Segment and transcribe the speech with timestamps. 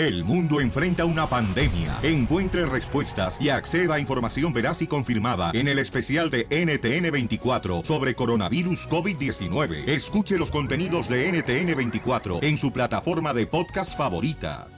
[0.00, 1.98] El mundo enfrenta una pandemia.
[2.02, 8.14] Encuentre respuestas y acceda a información veraz y confirmada en el especial de NTN24 sobre
[8.14, 9.86] coronavirus COVID-19.
[9.86, 14.68] Escuche los contenidos de NTN24 en su plataforma de podcast favorita.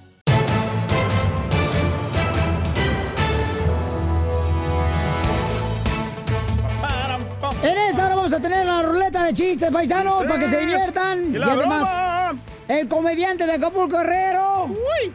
[7.63, 11.33] En esta hora vamos a tener la ruleta de chistes, paisanos, para que se diviertan.
[11.33, 12.22] Y Y, además, broma.
[12.69, 14.69] El comediante de Acapulco Herrero.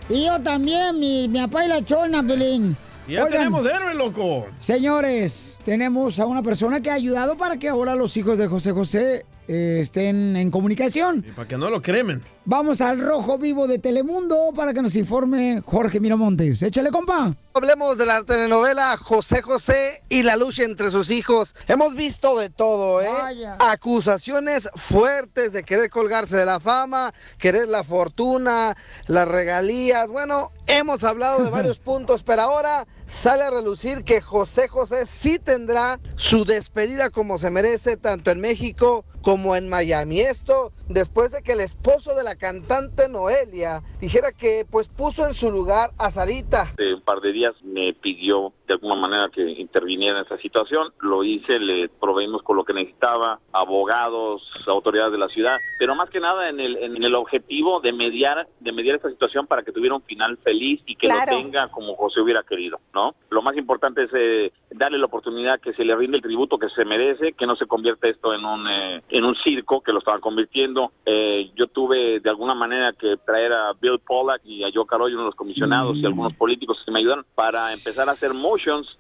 [0.10, 2.76] Y yo también, mi, mi papá y la chona, Pelín.
[3.08, 4.48] Ya Oigan, tenemos héroe, loco.
[4.60, 8.72] Señores, tenemos a una persona que ha ayudado para que ahora los hijos de José
[8.74, 11.24] José eh, estén en comunicación.
[11.28, 12.22] Y para que no lo cremen.
[12.50, 16.62] Vamos al rojo vivo de Telemundo para que nos informe Jorge Miramontes.
[16.62, 17.36] Échale, compa.
[17.54, 21.56] Hablemos de la telenovela José José y la lucha entre sus hijos.
[21.68, 23.10] Hemos visto de todo, ¿eh?
[23.12, 23.58] Vaya.
[23.60, 30.08] Acusaciones fuertes de querer colgarse de la fama, querer la fortuna, las regalías.
[30.10, 35.40] Bueno, hemos hablado de varios puntos, pero ahora sale a relucir que José José sí
[35.40, 40.20] tendrá su despedida como se merece, tanto en México como en Miami.
[40.22, 45.34] Esto después de que el esposo de la cantante Noelia dijera que pues puso en
[45.34, 46.74] su lugar a Sarita.
[46.80, 50.92] Un par de días me pidió de alguna manera que interviniera en esa situación.
[51.00, 56.10] Lo hice, le proveímos con lo que necesitaba, abogados, autoridades de la ciudad, pero más
[56.10, 59.72] que nada en el, en el objetivo de mediar, de mediar esta situación para que
[59.72, 61.32] tuviera un final feliz y que Claro.
[61.32, 63.16] lo tenga como José hubiera querido, ¿no?
[63.30, 66.70] Lo más importante es eh, darle la oportunidad que se le rinde el tributo que
[66.70, 70.00] se merece, que no se convierta esto en un eh, en un circo que lo
[70.00, 70.92] estaban convirtiendo.
[71.06, 75.16] Eh, yo tuve de alguna manera que traer a Bill Pollack y a Joe Carollo,
[75.16, 78.34] uno de los comisionados y algunos políticos que me ayudaron para empezar a hacer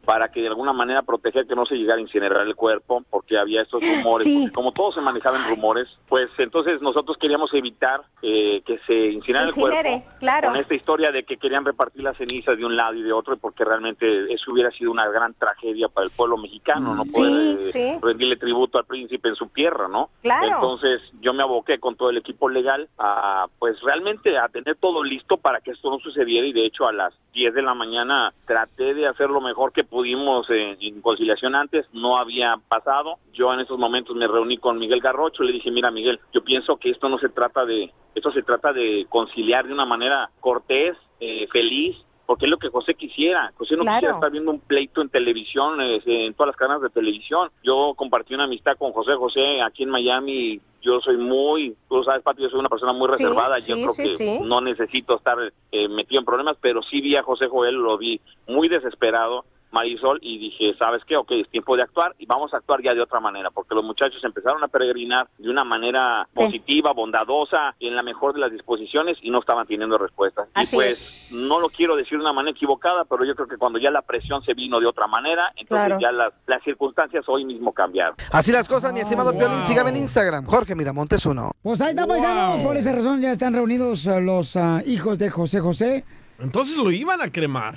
[0.05, 3.37] para que de alguna manera proteger que no se llegara a incinerar el cuerpo, porque
[3.37, 8.01] había estos rumores, porque como todo se manejaba en rumores, pues entonces nosotros queríamos evitar
[8.21, 10.49] eh, que se incinerara el cuerpo claro.
[10.49, 13.37] con esta historia de que querían repartir las cenizas de un lado y de otro,
[13.37, 17.71] porque realmente eso hubiera sido una gran tragedia para el pueblo mexicano, no poder eh,
[17.71, 17.99] sí.
[18.01, 20.09] rendirle tributo al príncipe en su tierra, ¿no?
[20.21, 20.47] Claro.
[20.47, 25.03] Entonces yo me aboqué con todo el equipo legal a, pues realmente a tener todo
[25.03, 28.31] listo para que esto no sucediera y de hecho a las 10 de la mañana
[28.45, 33.17] traté de hacer lo mejor que pudimos en, en conciliación antes, no había pasado.
[33.33, 36.77] Yo en esos momentos me reuní con Miguel Garrocho, le dije, mira Miguel, yo pienso
[36.77, 40.95] que esto no se trata de, esto se trata de conciliar de una manera cortés,
[41.19, 41.95] eh, feliz,
[42.27, 43.51] porque es lo que José quisiera.
[43.57, 43.97] José no Claro.
[43.97, 47.49] quisiera estar viendo un pleito en televisión, eh, en todas las cadenas de televisión.
[47.63, 50.59] Yo compartí una amistad con José José aquí en Miami.
[50.81, 53.57] Yo soy muy, tú sabes, Pati, yo soy una persona muy Sí, reservada.
[53.59, 54.39] yo sí, creo sí, que sí.
[54.43, 55.37] no necesito estar
[55.71, 59.45] eh, metido en problemas, pero sí vi a José Joel, lo vi muy desesperado.
[59.71, 61.17] Marisol y dije, ¿sabes qué?
[61.17, 63.83] Ok, es tiempo de actuar y vamos a actuar ya de otra manera, porque los
[63.83, 68.51] muchachos empezaron a peregrinar de una manera positiva, bondadosa y en la mejor de las
[68.51, 70.47] disposiciones y no estaban teniendo respuestas.
[70.53, 73.57] Así y pues no lo quiero decir de una manera equivocada, pero yo creo que
[73.57, 75.99] cuando ya la presión se vino de otra manera, entonces Claro.
[75.99, 78.15] ya las, las circunstancias hoy mismo cambiaron.
[78.31, 79.39] Así las cosas, mi estimado wow.
[79.39, 79.63] Piolín.
[79.65, 81.51] Sígame en Instagram, Jorge Miramontes uno.
[81.61, 82.13] Pues ahí está, Wow.
[82.15, 82.63] paisanos.
[82.63, 86.05] Por esa razón ya están reunidos eh, los ah, hijos de José José.
[86.39, 87.75] Entonces lo iban a cremar.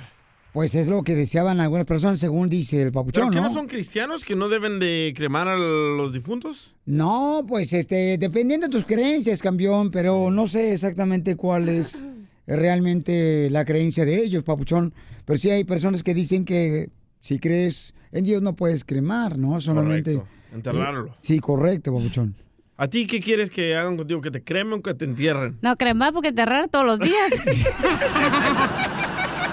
[0.53, 3.47] Pues es lo que deseaban algunas personas, según dice el ¿Pero papuchón, que ¿no?
[3.47, 6.75] no son cristianos que no deben de cremar a los difuntos?
[6.85, 12.03] No, pues este, dependiendo de tus creencias, campeón, pero no sé exactamente cuál es
[12.45, 14.93] realmente la creencia de ellos, papuchón.
[15.25, 16.89] Pero sí hay personas que dicen que
[17.21, 19.61] si crees en Dios no puedes cremar, ¿no?
[19.61, 20.15] Solamente.
[20.15, 20.35] Correcto.
[20.53, 21.15] Enterrarlo.
[21.17, 22.35] Sí, correcto, papuchón.
[22.75, 24.19] ¿A ti qué quieres que hagan contigo?
[24.21, 25.57] ¿Que te cremen o que te entierren?
[25.61, 27.31] No, cremar porque enterrar todos los días.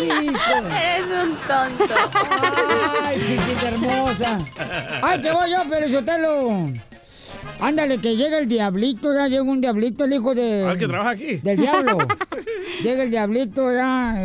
[0.00, 1.94] Eres un tonto.
[3.04, 4.38] Ay, chiquita hermosa.
[5.02, 6.66] Ay, te voy yo, pero Sotelo.
[7.60, 10.64] Ándale, que llega el diablito, ya llega un diablito, el hijo de...
[10.64, 11.36] ¿Al que trabaja aquí?
[11.36, 11.98] Del diablo.
[12.82, 14.22] llega el diablito, ya,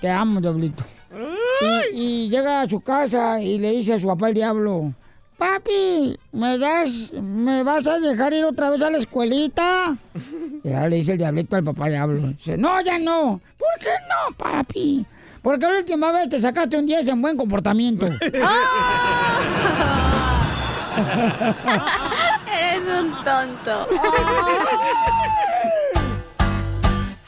[0.00, 0.84] te amo, diablito.
[1.92, 4.92] Y, y llega a su casa y le dice a su papá el diablo,
[5.40, 9.96] papi, ¿me das, me vas a dejar ir otra vez a la escuelita?
[10.62, 12.28] Y ya le dice el diablito al papá diablo.
[12.28, 13.40] Dice, no, ya no.
[13.58, 15.06] ¿Por qué no, papi?
[15.42, 18.06] Porque la última vez te sacaste un 10 en buen comportamiento.
[22.52, 23.88] Eres un tonto.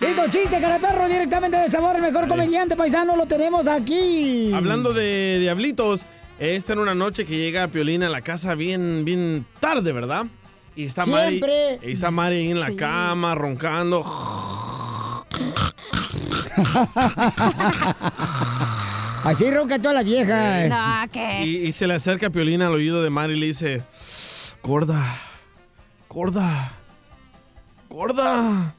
[0.00, 4.52] Listo, chiste, cara de perro, directamente del sabor, el mejor comediante paisano lo tenemos aquí.
[4.52, 6.00] Hablando de diablitos,
[6.40, 10.26] esta era una noche que llega Piolín a la casa bien, bien tarde, ¿verdad?
[10.74, 11.78] Y está Mari, Siempre.
[11.88, 12.76] y está Mari en la Sí.
[12.76, 14.02] cama, roncando.
[19.24, 20.66] Así ronca toda la vieja.
[20.68, 21.44] No, ¿qué?
[21.44, 23.82] Y, y se le acerca Piolín al oído de Mari y le dice,
[24.62, 25.02] Gorda,
[26.08, 26.72] gorda,
[27.88, 28.74] gorda,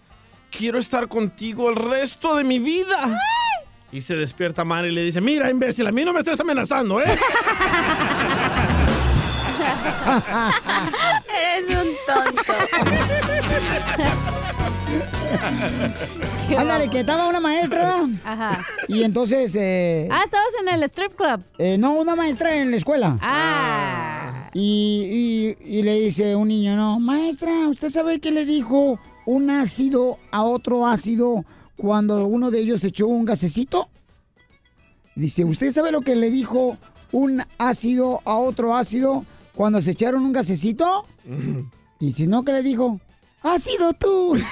[0.49, 3.19] quiero estar contigo el resto de mi vida.
[3.91, 7.01] Y se despierta Mari y le dice, mira, imbécil, a mí no me estés amenazando,
[7.01, 7.05] ¿eh?
[11.57, 12.53] Eres un tonto.
[16.57, 18.07] Ándale, que estaba una maestra.
[18.23, 18.59] Ajá.
[18.87, 21.41] Y entonces, eh, Ah, estabas en el strip club.
[21.59, 23.17] eh, no, una maestra en la escuela.
[23.21, 24.42] Ah.
[24.53, 29.49] Y, y- y le dice un niño, no, maestra, ¿usted sabe qué le dijo un
[29.49, 31.43] ácido a otro ácido
[31.75, 33.89] cuando uno de ellos echó un gasecito?
[35.15, 36.77] Dice, ¿usted sabe lo que le dijo
[37.11, 41.05] un ácido a otro ácido cuando se echaron un gasecito?
[41.99, 42.99] Dice, no, ¿qué le dijo?
[43.41, 44.35] ¡Ha sido tú!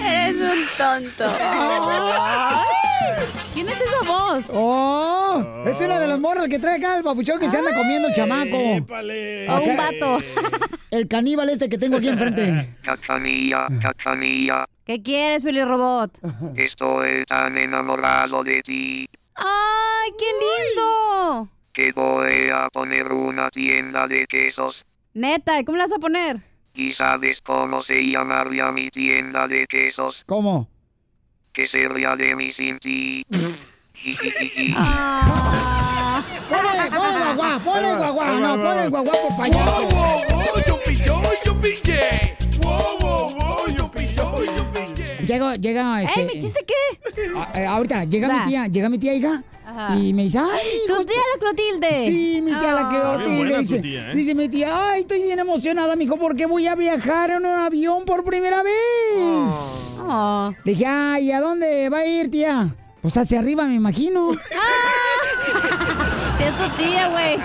[0.00, 1.24] Eres un tonto.
[4.54, 5.64] ¡Oh!
[5.66, 8.14] Es una de las morras que trae acá el papuchón que se anda comiendo el
[8.14, 8.56] chamaco.
[8.56, 9.48] ¡Épale!
[9.48, 10.18] O un vato.
[10.90, 12.76] El caníbal este que tengo aquí enfrente.
[12.82, 16.10] Cachanilla, cachanilla, ¿Qué quieres, Fili Robot?
[16.54, 21.48] estoy tan enamorado de ti ¡Ay, qué lindo!
[21.72, 24.84] que voy a poner una tienda de quesos.
[25.14, 26.40] Neta, ¿y cómo la vas a poner?
[26.74, 30.22] ¿Y sabes cómo se llamaría mi tienda de quesos?
[30.26, 30.68] ¿Cómo?
[31.54, 33.24] Que sería de mi sin ti.
[34.76, 36.22] Ah.
[36.48, 37.60] ¡Ponle, ponle guaguá!
[37.64, 38.26] ¡Ponle guaguá!
[38.32, 40.92] No, ponle guaguá por payaso.
[45.26, 46.20] Llega, llega, este...
[46.20, 47.30] ¡Ey, mi chiste qué!
[47.38, 48.40] a- eh, ahorita, llega Va.
[48.44, 49.96] mi tía, llega mi tía hija Ajá.
[49.96, 52.06] y me dice, ¡ay, ¡Tu hijo, tía la Clotilde!
[52.06, 52.88] Sí, mi tía la Ah.
[52.88, 53.36] Bien Cleotilde.
[53.38, 54.14] buena tu Dice, tía, ¿eh?
[54.14, 58.04] dice mi tía, ay, estoy bien emocionada, mijo, porque voy a viajar en un avión
[58.04, 60.00] por primera vez.
[60.02, 60.52] Oh.
[60.64, 62.74] Le dije, ay, ¿a dónde va a ir, tía?
[63.02, 64.30] Pues hacia arriba, me imagino.
[66.38, 67.36] Sí, es tu tía, güey.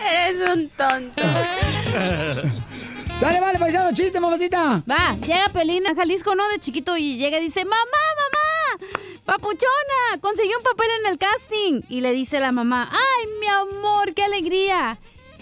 [0.00, 1.22] Eres un tonto.
[3.18, 4.82] Sale, vale, paisano, chiste, mamacita.
[4.88, 6.48] Va, llega Pelín a Jalisco, ¿no?
[6.50, 8.90] De chiquito y llega y dice, mamá, mamá,
[9.24, 11.80] papuchona, conseguí un papel en el casting.
[11.88, 14.98] Y le dice la mamá, ay, mi amor, qué alegría.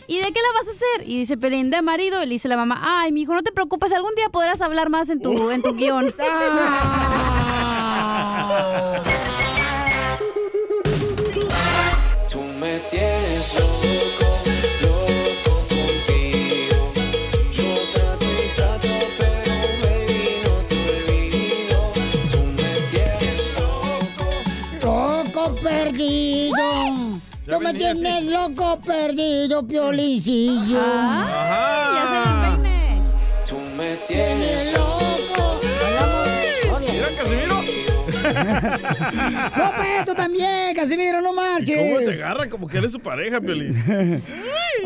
[0.07, 1.09] ¿Y de qué la vas a hacer?
[1.09, 2.23] Y dice Pelín, de marido.
[2.23, 4.89] Y le dice la mamá, ay, mi hijo, no te preocupes, algún día podrás hablar
[4.89, 6.15] más en tu, en tu guion.
[12.31, 14.29] Tú me tienes loco,
[14.83, 16.81] loco contigo.
[17.51, 21.79] Yo trato y trato, pero baby no te olvido.
[22.31, 24.27] Tú me tienes loco.
[24.83, 26.67] Loco perdido.
[27.45, 30.81] Tú me tienes loco perdido, piolincillo.
[30.81, 32.19] Ah, ya se
[32.63, 32.79] peine.
[33.49, 35.43] Tú me tienes loco.
[36.81, 37.54] Mira, Casimiro.
[39.57, 41.79] No, pues, tú también, Casimiro, no marches.
[41.79, 42.49] ¿Cómo te agarra?
[42.49, 43.75] Como que eres su pareja, Piolín.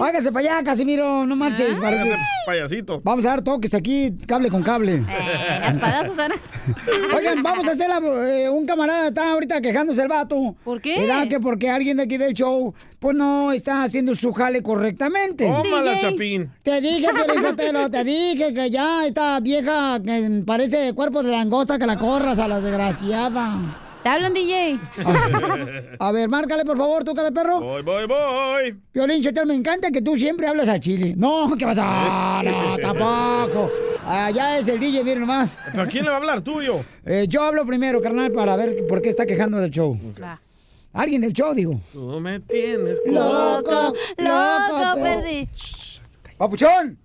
[0.00, 1.78] Hágase para allá, Casimiro, no marches.
[1.78, 3.00] parece- Ese payasito.
[3.02, 4.97] Vamos a dar toques aquí, cable con cable.
[5.09, 6.35] Eh, espadazos, Ana.
[7.17, 10.55] Oigan, vamos a hacer la- eh, un camarada está ahorita quejándose el vato.
[10.64, 11.00] ¿Por qué?
[11.00, 11.28] ¿Verdad?
[11.28, 15.47] Que porque alguien de aquí del show, pues no está haciendo su jale correctamente.
[15.47, 15.99] Tómala.
[16.00, 16.50] Chapín.
[16.62, 17.09] Te dije,
[17.57, 22.38] Piolín, te dije que ya esta vieja que parece cuerpo de langosta que la corras
[22.38, 23.38] a la desgraciada.
[24.02, 24.78] Te hablan, DJ.
[25.99, 27.61] A ver, márcale por favor, tú, cara de perro.
[27.61, 28.80] Voy, voy, voy.
[28.92, 31.14] Piolín, Chotel, me encanta que tú siempre hablas a Chile.
[31.16, 31.83] No, ¿qué pasa?
[31.85, 33.71] Ah, no, tampoco.
[34.07, 35.59] Allá es el DJ, miren nomás.
[35.73, 36.42] ¿Pero a quién le va a hablar?
[36.42, 36.80] ¿Tú o yo?
[37.04, 39.99] Eh, yo hablo primero, carnal, para ver por qué está quejando del show.
[40.92, 41.80] Alguien del show, digo.
[41.92, 45.49] Tú me tienes Loco, Loco, pero- perdí.
[46.38, 46.97] ¡Papuchón!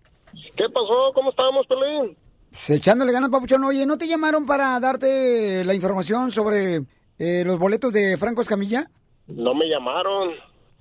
[0.56, 1.12] ¿Qué pasó?
[1.16, 2.16] ¿Cómo estamos, Pelín?
[2.54, 3.64] Pues, echándole ganas, Papuchón.
[3.64, 6.84] Oye, ¿no te llamaron para darte la información sobre
[7.20, 8.90] eh, los boletos de Franco Escamilla?
[9.28, 10.32] No me llamaron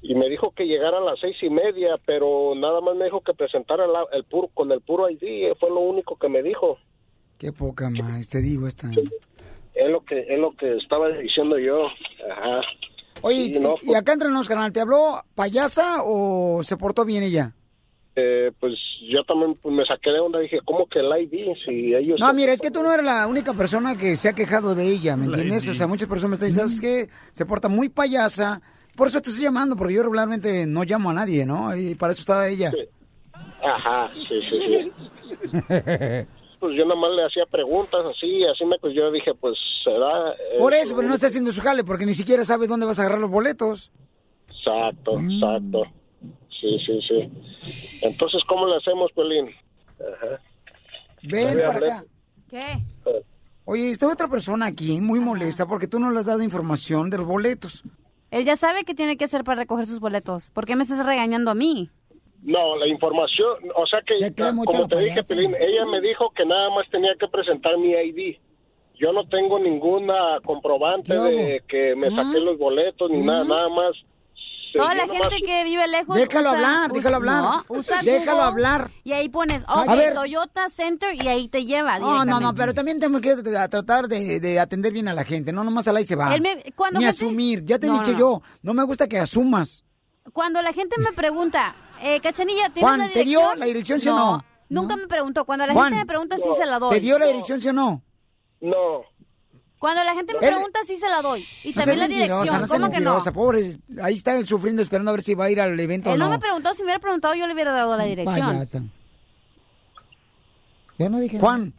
[0.03, 3.21] y me dijo que llegara a las seis y media, pero nada más me dijo
[3.23, 6.77] que presentara la- el puro, con el puro ID, fue lo único que me dijo.
[7.39, 8.89] Qué poca más, te digo esta.
[9.75, 11.87] Es lo que es lo que estaba diciendo yo.
[12.31, 12.61] Ajá.
[13.23, 17.05] Oye, Sí, y- no, y, acá entre nos, canal, ¿te habló payasa o se portó
[17.05, 17.55] bien ella?
[18.15, 18.75] Eh, pues
[19.11, 21.55] yo también pues, me saqué de onda, dije, ¿cómo que el ID?
[21.65, 22.21] Si ellos...
[22.21, 24.87] No, mira, es que tú no eres la única persona que se ha quejado de
[24.87, 25.67] ella, ¿me entiendes?
[25.69, 27.13] O sea, muchas personas me están diciendo, ¿sabes qué?
[27.33, 28.61] Se porta muy payasa.
[28.97, 31.75] Por eso te estoy llamando, porque yo regularmente no llamo a nadie, ¿no?
[31.75, 32.71] Y para eso está ella.
[33.65, 34.93] Ajá, sí, sí, sí.
[36.63, 40.31] Pues yo nomás le hacía preguntas así, así me, pues yo dije, pues será...
[40.31, 43.01] eh, Por eso, pero no está haciendo su jale, porque ni siquiera sabes dónde vas
[43.01, 43.91] a agarrar los boletos.
[44.49, 45.83] Exacto, exacto.
[46.63, 48.07] Sí, sí, sí.
[48.07, 49.51] Entonces, ¿cómo le hacemos, Pelín?
[49.99, 50.41] Ajá.
[51.25, 51.91] Ven para hablé.
[51.91, 52.05] acá.
[52.49, 52.67] ¿Qué?
[53.65, 57.19] Oye, está otra persona aquí muy molesta porque tú no le has dado información de
[57.19, 57.83] los boletos.
[58.31, 60.53] Él ya sabe qué tiene que hacer para recoger sus boletos.
[60.53, 61.91] ¿Por qué me estás regañando a mí?
[62.43, 65.23] No, la información, o sea que, Se como te dije.
[65.25, 68.37] Pelín, ella me dijo que nada más tenía que presentar mi ID.
[68.95, 73.97] Yo no tengo ninguna comprobante de que me saqué los boletos ni nada, nada más.
[74.79, 76.17] Toda la nomás- gente que vive lejos.
[76.17, 77.43] Déjalo usa- hablar, usa- déjalo hablar.
[77.43, 78.91] No, usa Déjalo Google hablar.
[79.05, 80.15] Y ahí pones, A ok, ver.
[80.15, 81.99] Toyota Center y ahí te lleva.
[81.99, 85.25] No, no, no, pero también tenemos que a tratar de, de atender bien a la
[85.25, 86.35] gente, no nomás al ahí se va.
[86.35, 88.83] Él me- cuando Ni gente- asumir, ya te he No, dicho no, yo, no me
[88.85, 89.85] gusta que asumas.
[90.33, 93.43] Cuando la gente me pregunta, eh, Cachanilla, ¿tienes Juan, la ¿te dirección?
[93.45, 94.45] dio la dirección, sí o no?
[94.69, 95.45] Nunca me preguntó.
[95.45, 96.95] Cuando la Juan, gente me pregunta, sí se la doy.
[96.95, 98.03] ¿Te dio la dirección, sí o no?
[98.61, 99.03] No.
[99.83, 101.45] Cuando la gente me Él- pregunta, sí se la doy.
[101.65, 102.61] Y No también la dirección.
[102.61, 103.19] no ¿Cómo que no?
[103.35, 103.79] pobre.
[104.01, 106.19] Ahí está él sufriendo, esperando a ver si va a ir al evento Él o
[106.19, 106.31] no no.
[106.31, 108.47] me preguntó, si me hubiera preguntado, yo le hubiera dado la dirección.
[108.47, 108.83] Payasa.
[111.01, 111.73] Yo no dije Juan.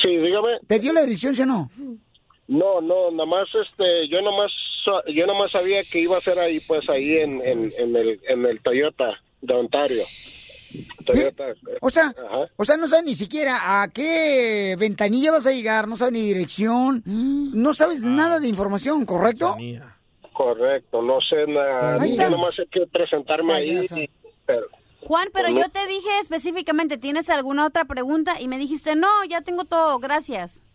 [0.00, 0.60] Sí, dígame.
[0.68, 1.68] ¿Te dio la dirección, sí o no?
[2.46, 4.52] No, no, nada más, este, yo nomás,
[5.12, 8.46] yo nomás sabía que iba a ser ahí, pues ahí en, en, en el, en
[8.46, 10.04] el Toyota de Ontario.
[11.04, 11.44] Toyota.
[11.80, 12.50] O sea, Ajá.
[12.56, 16.22] o sea, no sabes ni siquiera a qué ventanilla vas a llegar, no sabes ni
[16.22, 18.06] dirección, no sabes Ah.
[18.08, 19.56] nada de información, ¿correcto?
[20.32, 22.00] Correcto, no sé nada.
[22.02, 22.24] Ahí está.
[22.24, 23.80] Yo nomás sé que presentarme ahí.
[23.96, 24.10] Y-
[24.44, 24.66] pero,
[25.06, 25.60] Juan, pero No.
[25.60, 28.40] yo te dije específicamente, ¿tienes alguna otra pregunta?
[28.40, 30.65] Y me dijiste, no, ya tengo todo, gracias.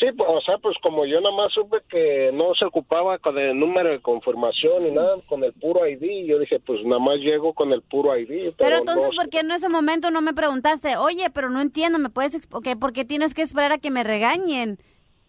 [0.00, 3.38] Sí, pues, o sea, pues como yo nada más supe que no se ocupaba con
[3.38, 7.18] el número de confirmación ni nada, con el puro ID, yo dije, pues nada más
[7.18, 8.26] llego con el puro ID.
[8.28, 10.96] Pero, Pero entonces, no ¿por qué en ese momento no me preguntaste?
[10.96, 14.02] Oye, pero no entiendo, ¿me puedes explicar por qué tienes que esperar a que me
[14.02, 14.78] regañen?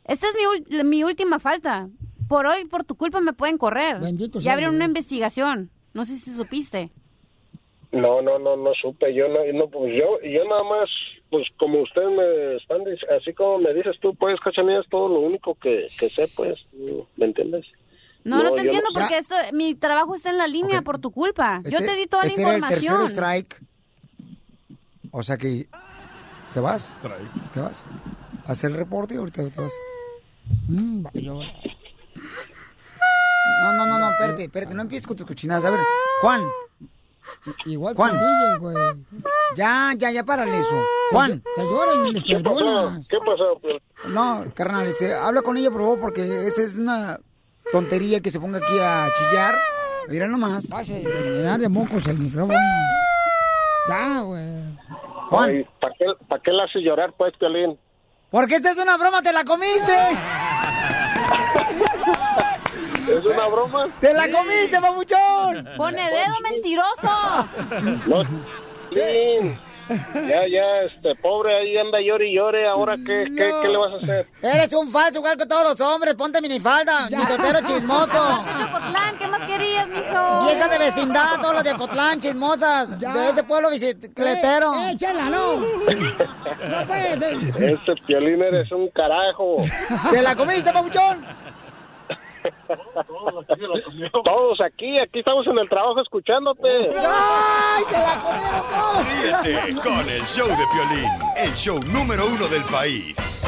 [0.05, 0.35] Esta es
[0.69, 1.89] mi, mi última falta.
[2.27, 3.99] Por hoy, por tu culpa, me pueden correr.
[3.99, 4.73] Bendito ya Dios.
[4.73, 5.69] una investigación.
[5.93, 6.91] No sé si supiste.
[7.91, 9.13] No, no, no, no supe.
[9.13, 10.89] Yo no, no, pues yo, yo nada más,
[11.29, 12.81] pues como ustedes me están,
[13.19, 16.55] así como me dices tú, pues, cachanilla, es todo lo único que, que sé, pues,
[17.17, 17.65] ¿me entiendes?
[18.23, 20.99] No, no, No, te entiendo no- porque esto, mi trabajo está en la línea por
[20.99, 21.61] tu culpa.
[21.65, 23.09] yo Este- te di toda este la era el tercer información.
[23.09, 23.61] strike.
[25.11, 25.67] O sea que,
[26.53, 26.95] ¿te vas?
[27.53, 27.83] ¿Te vas?
[28.45, 29.73] ¿A hacer el reporte ahorita te vas?
[30.69, 31.03] Mm.
[31.23, 31.41] No,
[33.73, 35.65] no, no, no, espérate, espérate, no empieces con tus cochinadas.
[35.65, 35.79] A ver,
[36.21, 36.41] Juan.
[37.65, 38.17] Igual Juan.
[38.59, 38.75] güey.
[39.55, 40.75] Ya, ya, ya, párale eso.
[41.11, 41.41] Juan.
[41.55, 42.91] Te lloran y les ¿Qué pasó?
[43.09, 43.59] ¿Qué pasó?
[43.61, 43.75] Pues,
[44.07, 47.19] No, carnal, este, habla con ella, por favor, porque esa es una
[47.71, 49.55] tontería que se ponga aquí a chillar.
[50.09, 50.69] Mira nomás.
[50.69, 52.57] Vas a llenar de mocos el micrófono.
[53.87, 54.77] Ya, güey.
[55.29, 55.65] Juan.
[55.79, 57.79] ¿Para qué, pa' qué la hace llorar, pues, Piolín?
[58.29, 59.93] Porque esta es una broma, te la comiste.
[63.17, 63.87] ¿Es una broma?
[63.99, 65.69] ¡Te la comiste, papuchón!
[65.77, 67.09] Pone dedo mentiroso.
[68.07, 68.23] No.
[69.89, 73.93] Ya, ya, este, pobre, ahí anda llore y llore, ahora, ¿qué, qué, qué le vas
[73.93, 74.27] a hacer?
[74.41, 76.15] Eres un falso igual que todos los hombres.
[76.15, 78.05] Ponte minifalda, mi totero chismoso.
[78.69, 80.45] Ocotlán, ¿qué más querías, mijo?
[80.45, 82.99] Vieja de vecindad, todas las de Ocotlán, chismosas.
[82.99, 84.73] De ese pueblo bicicletero.
[84.75, 85.57] Eh, échala, no.
[85.59, 87.37] No puede ser.
[87.73, 89.57] Este Piolín eres un carajo.
[90.09, 91.25] ¿Te la comiste, papuchón?
[94.23, 96.69] Todos aquí, aquí estamos en el trabajo escuchándote.
[96.97, 99.43] ¡Ay, se la comieron todos!
[99.43, 103.43] Ríete con el show de Piolín, el show número uno del país.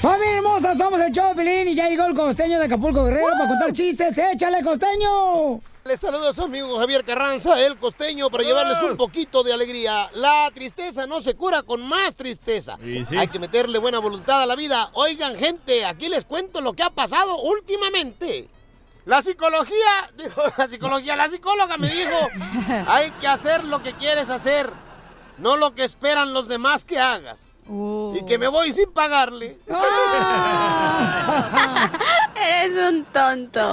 [0.00, 3.72] Familia hermosa, somos el Choplin y ya llegó el costeño de Acapulco Guerrero para contar
[3.72, 4.16] chistes.
[4.16, 5.60] ¡Échale, costeño!
[5.88, 10.10] Les saluda a su amigo Javier Carranza, el costeño, para llevarles un poquito de alegría.
[10.12, 12.76] La tristeza no se cura con más tristeza.
[12.84, 13.16] Sí, sí.
[13.16, 14.90] Hay que meterle buena voluntad a la vida.
[14.92, 18.50] Oigan, gente, aquí les cuento lo que ha pasado últimamente.
[19.06, 22.28] La psicología, dijo la psicología, la psicóloga me dijo,
[22.86, 24.70] hay que hacer lo que quieres hacer,
[25.38, 27.54] no lo que esperan los demás que hagas.
[27.68, 29.58] Y que me voy sin pagarle.
[32.36, 33.72] Eres un tonto.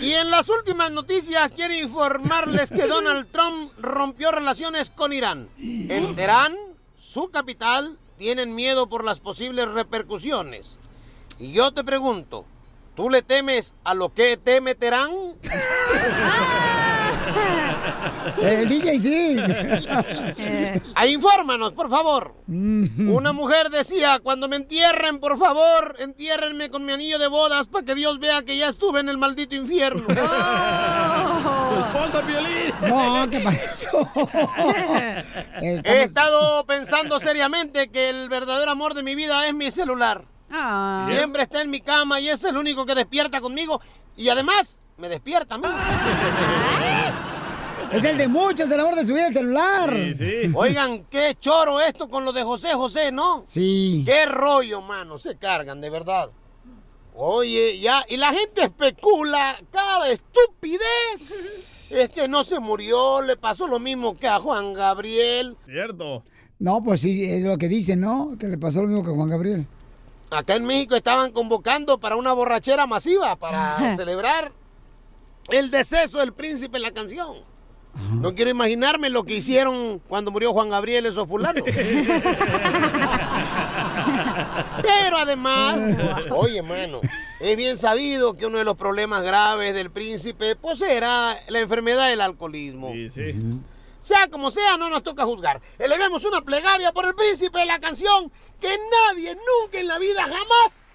[0.00, 5.50] Y en las últimas noticias quiero informarles que Donald Trump rompió relaciones con Irán.
[5.58, 6.56] En Teherán,
[6.96, 10.78] su capital, tienen miedo por las posibles repercusiones.
[11.38, 12.46] Y yo te pregunto,
[12.94, 15.10] ¿tú le temes a lo que te meterán?
[18.42, 19.36] El DJ sí.
[20.94, 22.34] Ah, infórmanos, por favor.
[22.48, 27.84] Una mujer decía, cuando me entierren, por favor, entiérrenme con mi anillo de bodas para
[27.84, 30.06] que Dios vea que ya estuve en el maldito infierno.
[30.06, 30.12] ¡Tu
[31.80, 32.74] esposa, Violín!
[32.82, 34.10] No, ¿qué pasó?
[35.62, 40.24] Eh, He estado pensando seriamente que el verdadero amor de mi vida es mi celular.
[40.50, 41.04] Ah.
[41.08, 43.80] Siempre está en mi cama y es el único que despierta conmigo.
[44.16, 45.66] Y además, me despierta a mí.
[47.92, 49.96] Es el de muchos, el amor de su vida, el celular.
[50.54, 53.44] Oigan, qué choro esto con lo de José José, ¿no?
[53.46, 54.02] Sí.
[54.04, 56.30] Qué rollo, mano, se cargan, de verdad.
[57.14, 61.62] Oye, ya, y la gente especula cada estupidez.
[61.86, 65.56] Es que no se murió, le pasó lo mismo que a Juan Gabriel.
[65.64, 66.24] Cierto.
[66.58, 68.36] No, pues sí, es lo que dicen, ¿no?
[68.40, 69.66] Que le pasó lo mismo que a Juan Gabriel.
[70.32, 74.50] Acá en México estaban convocando para una borrachera masiva para celebrar
[75.48, 77.36] el deceso del príncipe en la canción.
[78.12, 81.62] No quiero imaginarme lo que hicieron cuando murió Juan Gabriel esos fulanos.
[84.82, 85.78] Pero además,
[86.30, 87.00] oye, mano,
[87.40, 92.08] es bien sabido que uno de los problemas graves del príncipe pues era la enfermedad
[92.08, 92.92] del alcoholismo.
[92.92, 93.34] Sí, sí.
[94.00, 95.60] Sea como sea, no nos toca juzgar.
[95.78, 98.68] Elevemos una plegaria por el príncipe de la canción que
[99.08, 100.90] nadie nunca en la vida jamás,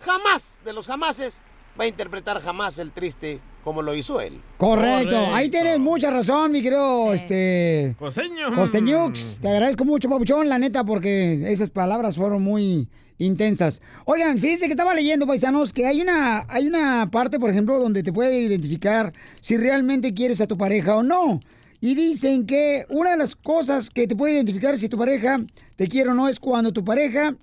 [0.00, 1.42] jamás de los jamases
[1.78, 4.40] va a interpretar jamás el triste como lo hizo él.
[4.56, 5.18] Correcto.
[5.32, 8.54] Ahí tienes mucha razón, mi querido este Costeño.
[8.54, 9.38] Costeñux.
[9.40, 12.88] Te agradezco mucho, papuchón, la neta, porque esas palabras fueron muy
[13.18, 13.82] intensas.
[14.06, 18.02] Oigan, fíjense que estaba leyendo, paisanos, que hay una, hay una parte, por ejemplo, donde
[18.02, 21.40] te puede identificar si realmente quieres a tu pareja o no.
[21.80, 25.40] Y dicen que una de las cosas que te puede identificar si tu pareja
[25.76, 27.34] te quiere o no es cuando tu pareja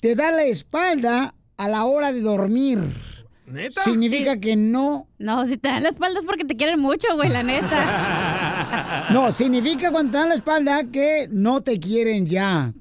[0.00, 2.78] te da la espalda a la hora de dormir.
[3.46, 3.82] ¿Neta?
[3.84, 5.06] Significa que no.
[5.18, 9.06] No, si te dan la espalda es porque te quieren mucho, güey, la neta.
[9.12, 12.72] No, significa cuando te dan la espalda que no te quieren ya.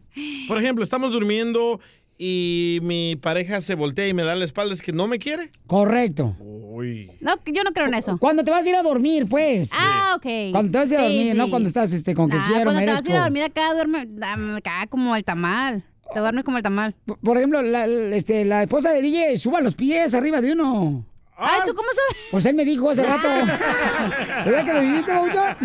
[0.48, 1.80] Por ejemplo, estamos durmiendo
[2.18, 5.52] y mi pareja se voltea y me da la espalda, ¿es que no me quiere?
[5.68, 6.36] Correcto.
[6.40, 7.12] Uy.
[7.20, 8.18] No, yo no creo en eso.
[8.18, 9.70] Cuando te vas a ir a dormir, pues.
[9.74, 10.52] Ah, ok.
[10.52, 12.44] Cuando te vas a ir a Sí, dormir, no cuando estás este, con que Ah,
[12.48, 13.04] quiero, cuando te merezco.
[13.04, 15.84] vas a ir a dormir acá, duerme acá como el tamal.
[16.14, 16.96] Te duermes como el tamal.
[17.06, 21.04] Por- Por ejemplo, la, este, la esposa de DJ suba los pies arriba de uno.
[21.38, 22.24] Ay, ¿tú cómo sabes?
[22.32, 23.28] Pues él me dijo hace rato.
[24.46, 25.58] ¿Verdad que me dijiste, Mauchón?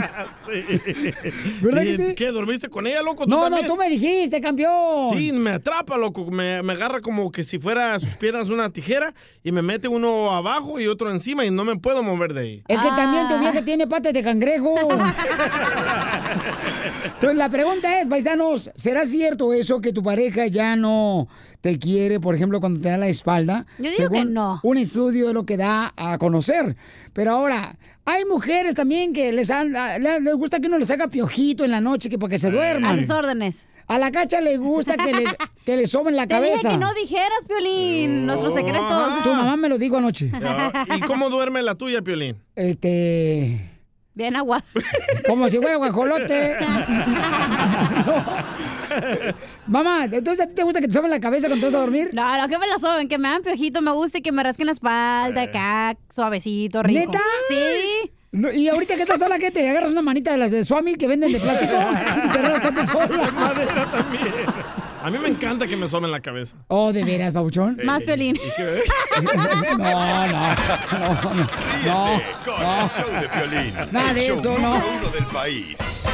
[1.62, 2.14] ¿Verdad que ¿Y sí?
[2.16, 2.26] ¿Qué?
[2.32, 3.22] ¿Dormiste con ella, loco?
[3.24, 5.16] ¿Tú No, no, tú me dijiste, campeón.
[5.16, 6.24] Sí, me atrapa, loco.
[6.28, 10.32] Me, me agarra como que si fuera sus piernas una tijera y me mete uno
[10.32, 12.64] abajo y otro encima y no me puedo mover de ahí.
[12.66, 13.38] Es que también tu Ah.
[13.40, 14.74] vieja tiene patas de cangrejo.
[17.04, 21.28] Entonces la pregunta es, paisanos, ¿será cierto eso que tu pareja ya no
[21.60, 23.66] te quiere, por ejemplo, cuando te da la espalda?
[23.78, 24.60] Yo digo que no.
[24.62, 26.76] Un estudio es lo que da a conocer.
[27.12, 31.08] Pero ahora, hay mujeres también que les, han- les, les gusta que uno les haga
[31.08, 32.96] piojito en la noche que para que se duerman.
[32.98, 33.66] A sus órdenes.
[33.86, 35.24] A la cacha le gusta que le,
[35.66, 36.70] que le soben la Te dije cabeza.
[36.70, 39.22] que no dijeras, Piolín, nuestros secretos.
[39.24, 40.30] Tu mamá me lo dijo anoche.
[40.96, 42.36] ¿Y cómo duerme la tuya, Piolín?
[42.54, 43.68] Este...
[44.20, 44.62] Bien agua.
[45.26, 46.58] Como si fuera guajolote.
[49.66, 51.84] Mamá, entonces a ti te gusta que te soben la cabeza cuando te vas a
[51.84, 52.10] dormir?
[52.12, 54.42] No, no, que me la soben, que me hagan piojito, me gusta y que me
[54.42, 57.00] rasquen la espalda acá, suavecito, rico.
[57.00, 57.22] ¿Neta?
[57.48, 58.10] Sí.
[58.32, 60.96] No, y ahorita que estás sola, ¿qué te agarras una manita de las de Swami
[60.96, 61.72] que venden de plástico?
[61.72, 62.28] y
[62.60, 63.30] te tú sola.
[63.30, 64.34] Madera también.
[65.02, 66.54] A mí me encanta que me somen la cabeza.
[66.68, 67.78] Oh, ¿de veras, babuchón?
[67.84, 68.36] Más Piolín.
[68.36, 68.82] ¿Y qué?
[69.22, 70.44] No, no, no, no,
[70.98, 72.20] no.
[72.44, 72.82] Con no.
[72.82, 74.98] el show de Piolín, Nada el de show eso, número no.
[74.98, 76.04] uno del país.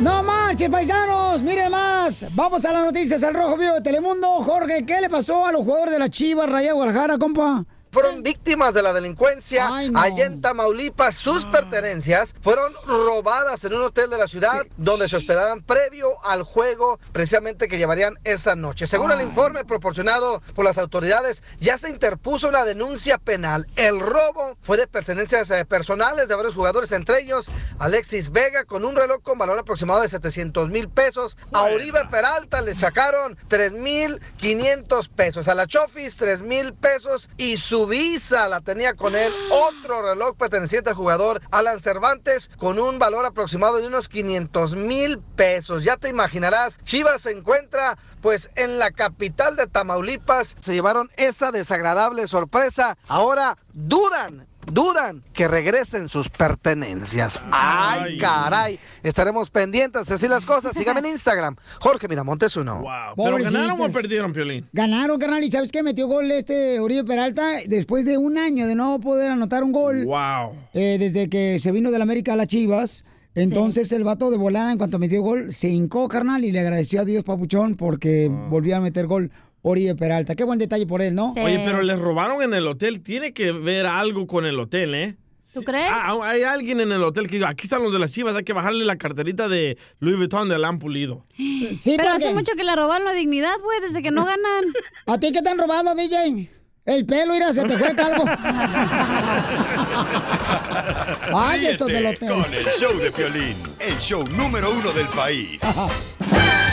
[0.00, 2.26] No marches, paisanos, miren más.
[2.34, 4.28] Vamos a las noticias al Rojo Vivo de Telemundo.
[4.42, 7.64] Jorge, ¿qué le pasó a los jugadores de la Chivas Raya Guadalajara, compa?
[7.94, 10.00] Fueron víctimas de la delincuencia Ay, no.
[10.00, 11.14] allá en Tamaulipas.
[11.14, 16.42] Sus pertenencias fueron robadas en un hotel de la ciudad donde se hospedaban previo al
[16.42, 18.88] juego precisamente que llevarían esa noche.
[18.88, 23.68] Según el informe proporcionado por las autoridades, ya se interpuso una denuncia penal.
[23.76, 28.84] El robo fue de pertenencias eh, personales de varios jugadores, entre ellos Alexis Vega con
[28.84, 31.36] un reloj con valor aproximado de 700 mil pesos.
[31.52, 35.46] A Uribe Peralta le sacaron 3 mil 500 pesos.
[35.46, 39.32] A la Chofis 3 mil pesos y su visa la tenía con él.
[39.50, 45.18] Otro reloj perteneciente al jugador Alan Cervantes con un valor aproximado de unos 500 mil
[45.36, 45.84] pesos.
[45.84, 50.56] Ya te imaginarás, Chivas se encuentra pues en la capital de Tamaulipas.
[50.60, 52.96] Se llevaron esa desagradable sorpresa.
[53.06, 57.40] Ahora dudan dudan que regresen sus pertenencias.
[57.50, 58.18] Ay, Ay.
[58.18, 58.78] caray.
[59.02, 60.72] Estaremos pendientes así las cosas.
[60.76, 61.56] Sígame en Instagram.
[61.80, 62.82] Jorge Miramontes uno.
[63.16, 64.66] ¿Pero ganaron o perdieron, Piolín?
[64.72, 65.82] Ganaron, carnal, y ¿sabes qué?
[65.82, 70.04] Metió gol este Uribe Peralta después de un año de no poder anotar un gol.
[70.04, 70.52] Wow.
[70.72, 73.04] eh, desde que se vino de la América a las Chivas.
[73.36, 77.00] Entonces el vato de volada, en cuanto metió gol, se hincó, carnal, y le agradeció
[77.00, 78.46] a Dios, papuchón, porque Ah.
[78.48, 79.32] volvió a meter gol
[79.66, 80.34] Oribe Peralta.
[80.34, 81.32] Qué buen detalle por él, ¿no?
[81.32, 83.00] Oye, pero les robaron en el hotel.
[83.02, 85.16] Tiene que ver algo con el hotel, ¿eh?
[85.54, 85.88] ¿Tú crees?
[85.90, 88.44] Ah, hay alguien en el hotel que dijo, aquí están los de las chivas, hay
[88.44, 91.24] que bajarle la carterita de Louis Vuitton de han pulido.
[91.38, 94.64] Sí, Pero porque- hace mucho que le robaron la dignidad, güey, desde que no ganan.
[95.06, 96.50] ¿A ti qué te han robado, DJ?
[96.84, 98.24] El pelo, mira, se te fue calvo.
[101.34, 102.28] Ay, estos del hotel.
[102.28, 105.62] con el show de Piolín, el show número uno del país.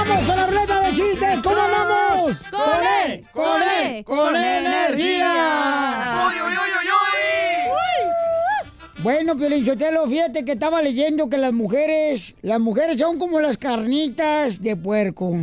[0.00, 1.42] ¡Vamos con la ruleta de chistes!
[1.42, 2.42] ¿Cómo andamos?
[2.50, 3.26] ¡Con él!
[3.32, 4.02] ¡Con él!
[4.04, 6.26] ¡Con energía!
[6.26, 6.70] ¡Uy, uy, uy,
[9.02, 13.58] Bueno, Piolín Sotelo, fíjate que estaba leyendo que las mujeres, las mujeres son como las
[13.58, 15.36] carnitas de puerco.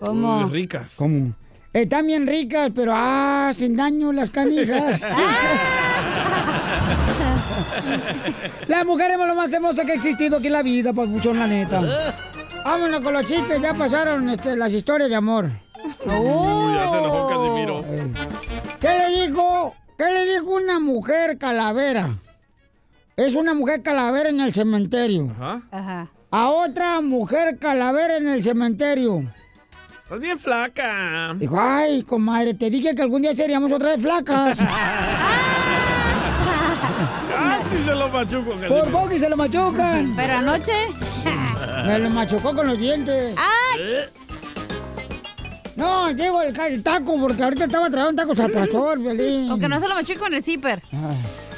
[0.00, 0.94] Uy, ricas.
[0.96, 1.34] ¿Cómo?
[1.72, 5.00] Están bien ricas, pero ah, hacen daño las canijas.
[8.68, 11.46] Las mujeres somos lo más hermoso que ha existido aquí en la vida, papuchón, la
[11.46, 11.80] neta.
[12.64, 15.46] Vámonos con los chistes, ya pasaron este, las historias de amor.
[16.06, 17.84] Uy, ya se enojó Casimiro.
[18.80, 19.74] ¿Qué le dijo?
[19.98, 22.18] ¿Qué le dijo una mujer calavera?
[23.16, 25.30] Es una mujer calavera en el cementerio.
[25.38, 25.62] Ajá.
[25.70, 26.08] Ajá.
[26.30, 29.22] A otra mujer calavera en el cementerio.
[30.04, 31.34] Estás bien flaca.
[31.36, 34.58] Dijo, ay, comadre, te dije que algún día seríamos otra vez flacas.
[37.30, 38.84] Casi se lo machuco, Por Casimiro.
[38.86, 40.12] poco y se lo machucan.
[40.16, 40.72] Pero anoche.
[41.86, 43.34] Me lo machucó con los dientes.
[43.78, 44.04] ¿Eh?
[45.76, 49.50] No, llevo el, el taco porque ahorita estaba tragando tacos al pastor, Violín.
[49.50, 50.82] Aunque no se lo machuque con el zipper.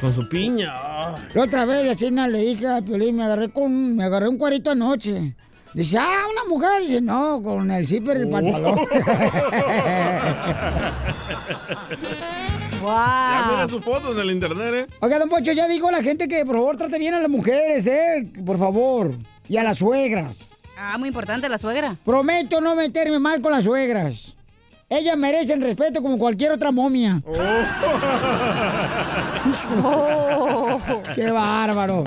[0.01, 0.73] Con su piña.
[1.35, 4.39] La otra vez la china le dije a Piolín, me agarré con, me agarré un
[4.39, 5.35] cuarito anoche.
[5.75, 6.83] Dice, ah, una mujer.
[6.83, 8.79] Dice, no, con el zipper del pantalón.
[12.85, 13.69] Ya mira ¡Wow!
[13.69, 14.87] su foto en el internet, ¿eh?
[15.01, 17.31] Oiga, don Pocho, ya digo a la gente que por favor trate bien a las
[17.31, 18.31] mujeres, ¿eh?
[18.45, 19.13] Por favor.
[19.49, 20.57] Y a las suegras.
[20.77, 21.97] Ah, muy importante la suegra.
[22.05, 24.33] Prometo no meterme mal con las suegras.
[24.89, 27.23] Ellas merecen respeto como cualquier otra momia.
[29.83, 30.81] Oh.
[31.15, 32.05] ¡Qué bárbaro!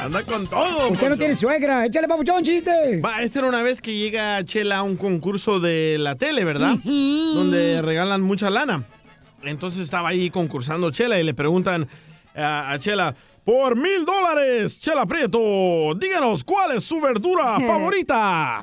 [0.00, 0.90] Anda con todo.
[0.90, 1.86] Usted no tiene suegra.
[1.86, 3.00] Échale, papuchón, chiste.
[3.00, 6.76] Va, esta era una vez que llega Chela a un concurso de la tele, ¿verdad?
[6.84, 8.84] Donde regalan mucha lana.
[9.44, 11.86] Entonces estaba ahí concursando Chela y le preguntan
[12.34, 18.62] a, a Chela, por mil dólares, Chela Prieto, díganos, ¿cuál es su verdura favorita?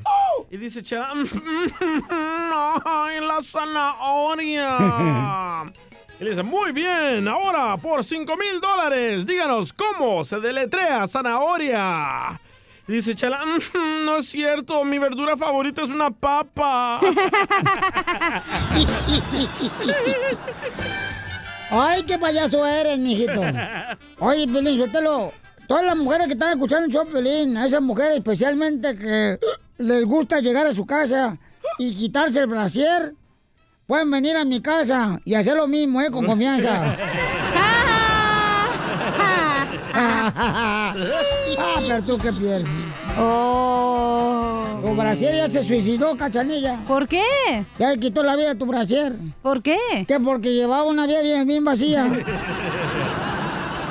[0.49, 1.13] Y dice Chela,
[2.85, 4.77] ¡ay, la zanahoria!
[6.19, 12.37] Y le dice, muy bien, ahora por cinco mil dólares, díganos, ¿cómo se deletrea zanahoria?
[12.89, 16.99] Y dice Chela, "Mm, no es cierto, mi verdura favorita es una papa.
[21.69, 23.41] Ay, qué payaso eres, mijito.
[24.19, 25.33] Oye, Pelín, suéltalo.
[25.67, 29.39] Todas las mujeres que están escuchando el show, Pelín, a esas mujeres especialmente que
[29.77, 31.37] les gusta llegar a su casa
[31.77, 33.13] y quitarse el brasier,
[33.85, 36.09] pueden venir a mi casa y hacer lo mismo, ¿eh?
[36.09, 36.97] Con confianza.
[39.93, 40.93] ah,
[41.87, 42.88] pero tú qué piensas.
[43.19, 44.65] Oh.
[44.81, 46.79] Tu brasier ya se suicidó, cachanilla.
[46.87, 47.21] ¿Por qué?
[47.77, 49.13] Ya le quitó la vida a tu brasier.
[49.41, 49.77] ¿Por qué?
[50.07, 52.05] Que porque llevaba una vida bien, bien vacía.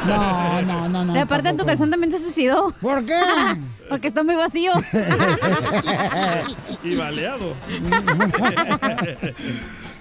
[0.07, 1.15] No, no, no, no.
[1.15, 1.67] Y aparte en tu tampoco.
[1.67, 2.73] calzón también se suicidó.
[2.81, 3.21] ¿Por qué?
[3.91, 4.73] Porque está muy vacío.
[6.85, 7.55] y baleado.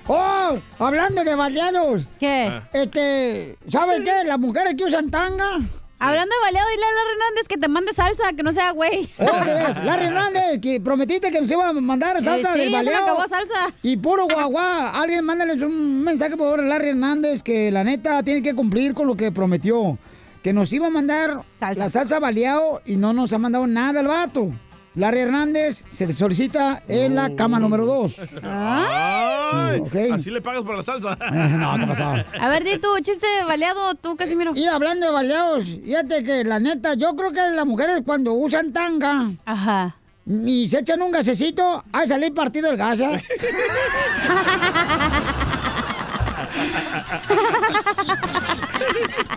[0.07, 2.03] Oh, hablando de baleados.
[2.19, 2.61] ¿Qué?
[2.71, 4.25] Este, ¿sabes qué?
[4.25, 5.59] Las mujeres que usan tanga.
[5.99, 9.09] Hablando de baleado, dile a Larry Hernández que te mande salsa, que no sea güey.
[9.19, 12.71] Oh, de veras, Larry Hernández, que prometiste que nos iba a mandar salsa Eh, sí,
[12.71, 13.73] del se me acabó salsa.
[13.81, 14.91] Y puro guagua.
[15.01, 18.93] Alguien mándales un mensaje por favor a Larry Hernández que la neta tiene que cumplir
[18.93, 19.97] con lo que prometió.
[20.43, 21.43] Que nos iba a mandar
[21.75, 24.51] la salsa baleado y no nos ha mandado nada el vato.
[24.97, 28.15] Larry Hernández se solicita en la cama número 2.
[28.43, 29.95] Ay, Ok.
[30.13, 31.15] Así le pagas por la salsa.
[31.57, 32.13] No, ¿qué pasó?
[32.39, 34.53] A ver, di tu chiste baleado, tú, Casimiro.
[34.55, 38.73] Y hablando de baleados, fíjate que la neta, yo creo que las mujeres cuando usan
[38.73, 39.95] tanga Ajá.
[40.25, 42.99] y se echan un gasecito, hay salir partido el gas.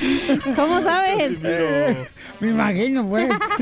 [0.56, 1.38] ¿Cómo sabes?
[2.40, 3.28] Me imagino, pues.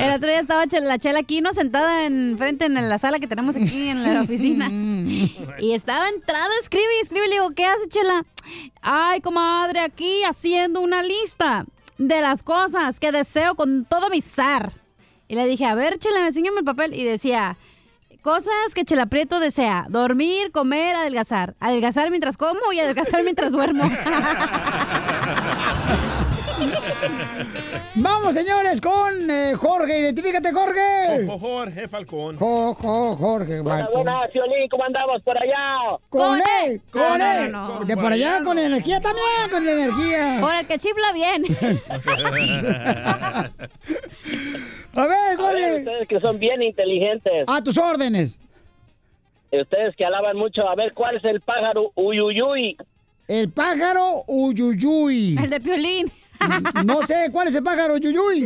[0.00, 1.52] El otro día estaba Chela- la chela aquí, ¿no?
[1.52, 4.68] Sentada enfrente en la sala que tenemos aquí en la oficina.
[5.60, 7.28] Y estaba entrada, escribe y escribe.
[7.28, 8.24] Le digo, ¿qué hace, Chela?
[8.82, 11.66] Ay, comadre, aquí haciendo una lista
[11.98, 14.72] de las cosas que deseo con todo mi ser.
[15.28, 16.94] Y le dije, a ver, Chela, enséñame el papel.
[16.94, 17.56] Y decía,
[18.22, 19.86] cosas que Chela Prieto desea.
[19.88, 21.54] Dormir, comer, adelgazar.
[21.60, 23.84] Adelgazar mientras como y adelgazar mientras duermo.
[27.94, 30.00] Vamos, señores, con eh, Jorge.
[30.00, 31.26] Identifícate, Jorge.
[31.28, 32.36] Ojo, Jorge Falcón.
[32.36, 33.60] Jo- jo- Jorge.
[33.60, 34.04] Buenas, Falcón.
[34.04, 35.98] buenas, Piolín, ¿cómo andamos por allá?
[36.08, 37.52] Con él, con él.
[37.52, 37.84] no, no.
[37.84, 40.38] De por allá con energía también, con energía.
[40.40, 41.44] Por el que chifla bien.
[44.94, 45.76] A ver, A ver, Jorge.
[45.78, 47.44] ustedes que son bien inteligentes.
[47.46, 48.40] A tus órdenes.
[49.52, 50.68] Ustedes que alaban mucho.
[50.68, 52.76] A ver, ¿cuál es el pájaro uyuyuy?
[53.28, 55.36] El pájaro Uyuyuy.
[55.38, 56.10] El de Piolín.
[56.84, 58.44] No sé, ¿cuál es el pájaro Uyuyuy?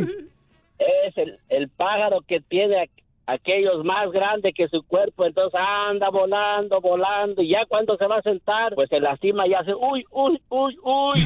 [0.79, 5.25] Es el, el pájaro que tiene aqu- aquellos más grandes que su cuerpo.
[5.25, 7.41] Entonces anda volando, volando.
[7.41, 10.77] Y ya cuando se va a sentar, pues se lastima y hace uy, uy, uy,
[10.83, 11.19] uy.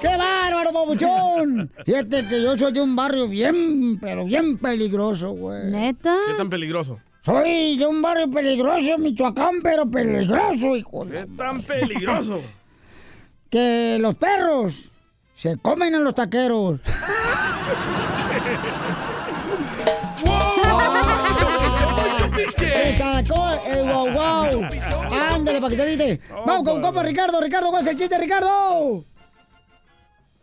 [0.00, 1.70] ¡Qué bárbaro, babuchón!
[1.84, 5.70] Fíjate que yo soy de un barrio bien, pero bien peligroso, güey.
[5.70, 6.16] ¿Neta?
[6.28, 6.98] ¿Qué tan peligroso?
[7.26, 11.04] Soy de un barrio peligroso, Michoacán, pero peligroso, hijo.
[11.04, 12.40] de- ¿Qué tan peligroso?
[13.50, 14.90] Que los perros
[15.34, 16.80] se comen a los taqueros.
[22.56, 24.62] ¡Se sacó el guau guau!
[25.32, 26.20] ¡Ándale, para que te grite!
[26.46, 27.40] ¡Vamos con compa Ricardo!
[27.40, 29.04] ¡Ricardo, cuál es el chiste, Ricardo!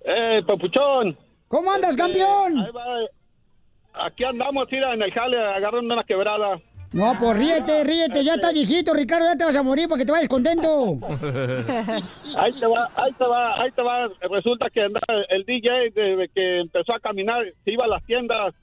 [0.05, 1.17] ¡Eh, papuchón!
[1.47, 2.59] ¿Cómo andas, Este, campeón?
[2.59, 4.05] ahí va.
[4.05, 6.59] Aquí andamos, tira, en el jale, agarrando una quebrada.
[6.93, 10.05] No, pues ríete, ríete, ya estás viejito, Ricardo, ya te vas a morir para que
[10.05, 10.99] te vayas contento.
[12.37, 14.09] Ahí te va, ahí te va, ahí te va.
[14.29, 14.81] Resulta que
[15.29, 18.53] el DJ desde que empezó a caminar, se iba a las tiendas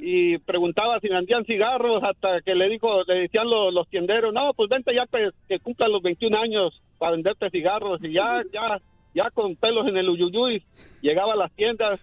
[0.00, 4.54] y preguntaba si vendían cigarros hasta que le dijo, le decían los, los tienderos, no,
[4.54, 8.80] pues vente ya que, que cumpla los 21 años para venderte cigarros y ya, ya,
[9.12, 10.62] ya con pelos en el uyuyuy
[11.02, 12.00] llegaba a las tiendas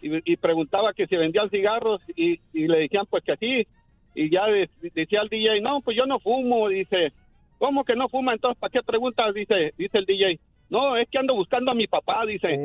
[0.00, 3.66] y, y preguntaba que si vendían cigarros y, y le decían pues que sí
[4.24, 7.12] y ya de- decía el DJ, no, pues yo no fumo, dice,
[7.58, 8.32] ¿cómo que no fuma?
[8.34, 9.32] Entonces, ¿para qué preguntas?
[9.34, 12.48] Dice, dice el DJ, no, es que ando buscando a mi papá, dice.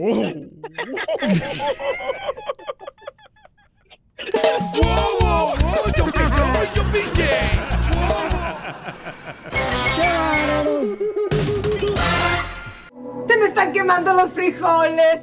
[13.28, 15.22] Se me están quemando los frijoles.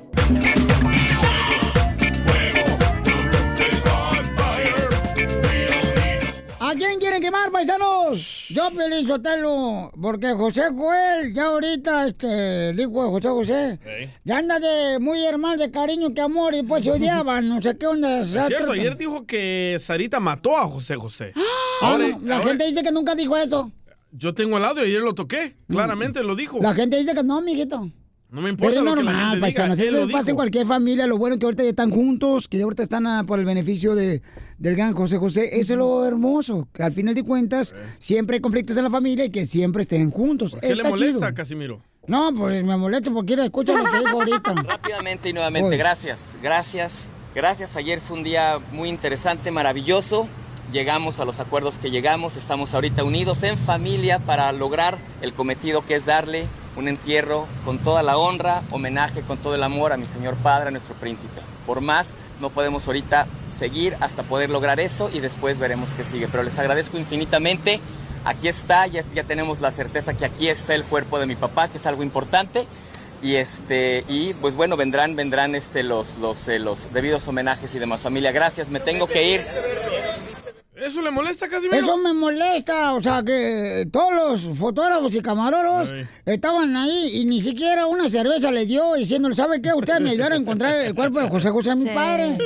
[6.72, 8.46] ¿A quién quieren quemar, paisanos?
[8.48, 13.78] Yo, Pelín Sotelo, porque José Joel, ya ahorita, este, el hijo de José José,
[14.24, 17.76] ya anda de muy hermano de cariño que amor y pues se odiaban, no sé
[17.76, 18.22] qué onda.
[18.22, 21.34] Es cierto, ayer dijo que Sarita mató a José José.
[21.82, 23.70] Ah, no, la ahora- gente dice que nunca dijo eso.
[24.10, 25.56] Yo tengo el audio, ayer lo toqué.
[25.68, 26.58] Claramente lo dijo.
[26.62, 27.90] La gente dice que no, amiguito.
[28.32, 29.76] No me importa Pero es lo que la normal, paisanos.
[29.76, 29.90] diga.
[29.90, 31.06] Eso lo pasa en cualquier familia.
[31.06, 33.94] Lo bueno es que ahorita ya están juntos, que ahorita están ah, por el beneficio
[33.94, 34.22] de,
[34.56, 35.60] del gran José José.
[35.60, 36.66] Eso es lo hermoso.
[36.72, 40.10] Que al final de cuentas, siempre hay conflictos en la familia y que siempre estén
[40.10, 40.56] juntos.
[40.62, 41.34] ¿Qué le molesta, chido.
[41.34, 41.82] Casimiro?
[42.06, 44.54] No, pues me molesto porque quiero escuchar lo que dijo ahorita.
[44.66, 47.76] Rápidamente y nuevamente, gracias, gracias, gracias.
[47.76, 50.26] Ayer fue un día muy interesante, maravilloso.
[50.72, 55.84] Llegamos a los acuerdos que llegamos, estamos ahorita unidos en familia para lograr el cometido
[55.84, 59.96] que es darle un entierro con toda la honra, homenaje con todo el amor a
[59.96, 61.40] mi señor padre, a nuestro príncipe.
[61.66, 66.28] Por más, no podemos ahorita seguir hasta poder lograr eso y después veremos qué sigue.
[66.28, 67.80] Pero les agradezco infinitamente.
[68.24, 71.68] Aquí está, ya, ya tenemos la certeza que aquí está el cuerpo de mi papá,
[71.68, 72.66] que es algo importante.
[73.22, 77.78] Y este, y pues bueno, vendrán, vendrán este los, los, eh, los debidos homenajes y
[77.78, 78.00] demás.
[78.00, 79.42] Familia, gracias, me tengo que ir.
[80.84, 81.76] ¿Eso le molesta, Casimiro?
[81.82, 85.90] Eso me molesta, o sea, que todos los fotógrafos y camarógrafos
[86.26, 89.72] estaban ahí y ni siquiera una cerveza le dio diciendo, ¿sabe qué?
[89.72, 91.90] Ustedes me ayudaron a encontrar el cuerpo de José José, mi Sí.
[91.94, 92.36] padre.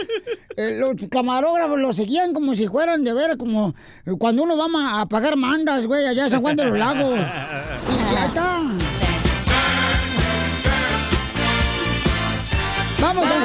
[0.59, 3.75] Eh, los camarógrafos lo seguían como si fueran de ver, como
[4.19, 7.19] cuando uno va a pagar mandas, güey, allá en San Juan de los Lagos.
[8.11, 8.63] Y ya está.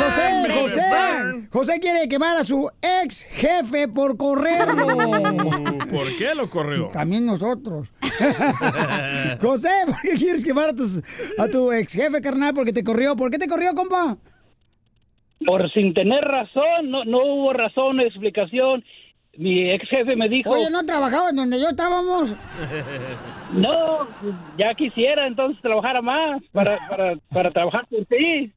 [0.01, 1.47] José, Hombre, José.
[1.51, 4.87] José quiere quemar a su ex jefe por correrlo.
[5.91, 6.89] ¿Por qué lo corrió?
[6.93, 7.87] También nosotros.
[9.41, 11.01] José, ¿por qué quieres quemar a, tus,
[11.37, 12.53] a tu ex jefe, carnal?
[12.53, 13.15] Porque te corrió.
[13.15, 14.17] ¿Por qué te corrió, compa?
[15.45, 18.83] Por sin tener razón, no, no hubo razón explicación.
[19.37, 22.33] Mi ex jefe me dijo, Oye, ¿no trabajaba en donde yo estábamos?
[23.53, 24.07] no,
[24.57, 28.51] ya quisiera entonces trabajara más para, para, para trabajar por ti.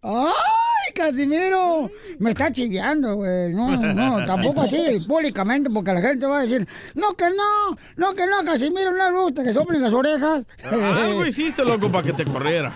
[0.87, 1.91] ¡Ay, Casimiro!
[2.19, 3.53] Me está chiviando, güey.
[3.53, 8.15] No, no, tampoco así, públicamente, porque la gente va a decir, no, que no, no,
[8.15, 10.47] que no, Casimiro, no le gusta que soplen las orejas.
[10.65, 12.73] Algo hiciste, loco, para que te corriera.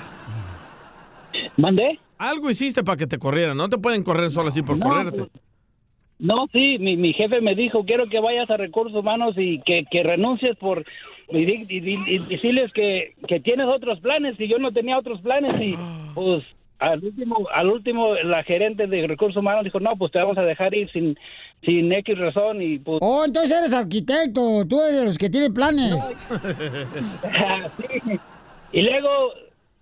[1.57, 1.99] ¿Mandé?
[2.18, 3.55] Algo hiciste para que te corriera.
[3.55, 5.18] No te pueden correr solo así por No, correrte.
[5.18, 5.31] pues,
[6.18, 9.85] No, sí, mi, mi jefe me dijo, quiero que vayas a recursos humanos y que,
[9.90, 10.85] que renuncies por...
[11.31, 15.75] Y, y decirles que, que tienes otros planes y yo no tenía otros planes y
[16.14, 16.42] pues
[16.79, 20.43] al último, al último la gerente de recursos humanos dijo, no, pues te vamos a
[20.43, 21.19] dejar ir sin,
[21.64, 22.99] sin X razón y pues...
[23.03, 25.97] Oh, entonces eres arquitecto, tú eres de los que tienen planes.
[27.79, 28.21] Sí.
[28.73, 29.33] Y luego,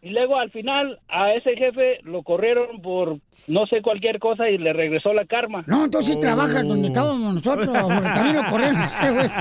[0.07, 4.57] y luego al final a ese jefe lo corrieron por no sé cualquier cosa y
[4.57, 5.65] le regresó la karma.
[5.67, 9.29] No, entonces sí trabajas donde estábamos nosotros, porque también lo corrieron, a ese güey.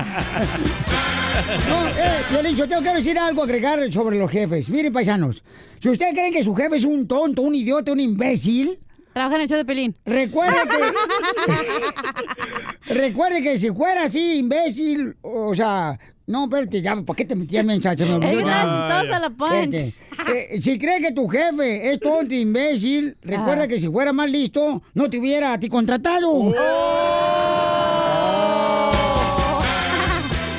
[1.68, 4.68] No, eh, yo tengo que decir algo, agregar sobre los jefes.
[4.68, 5.44] Miren, paisanos,
[5.80, 8.78] si ustedes creen que su jefe es un tonto, un idiota, un imbécil...
[9.12, 9.94] Trabaja en el show de Pelín.
[10.04, 10.56] Recuerde
[12.86, 12.94] que...
[12.94, 15.96] recuerde que si fuera así, imbécil, o sea...
[16.28, 18.04] No, espérate, ya, ¿para qué te metías mensaje?
[18.04, 18.62] Me olvidó ya.
[18.62, 19.76] chistosa la punch.
[20.34, 24.82] Eh, si cree que tu jefe es tonto, imbécil, recuerda que si fuera más listo,
[24.94, 26.30] no te hubiera a ti contratado.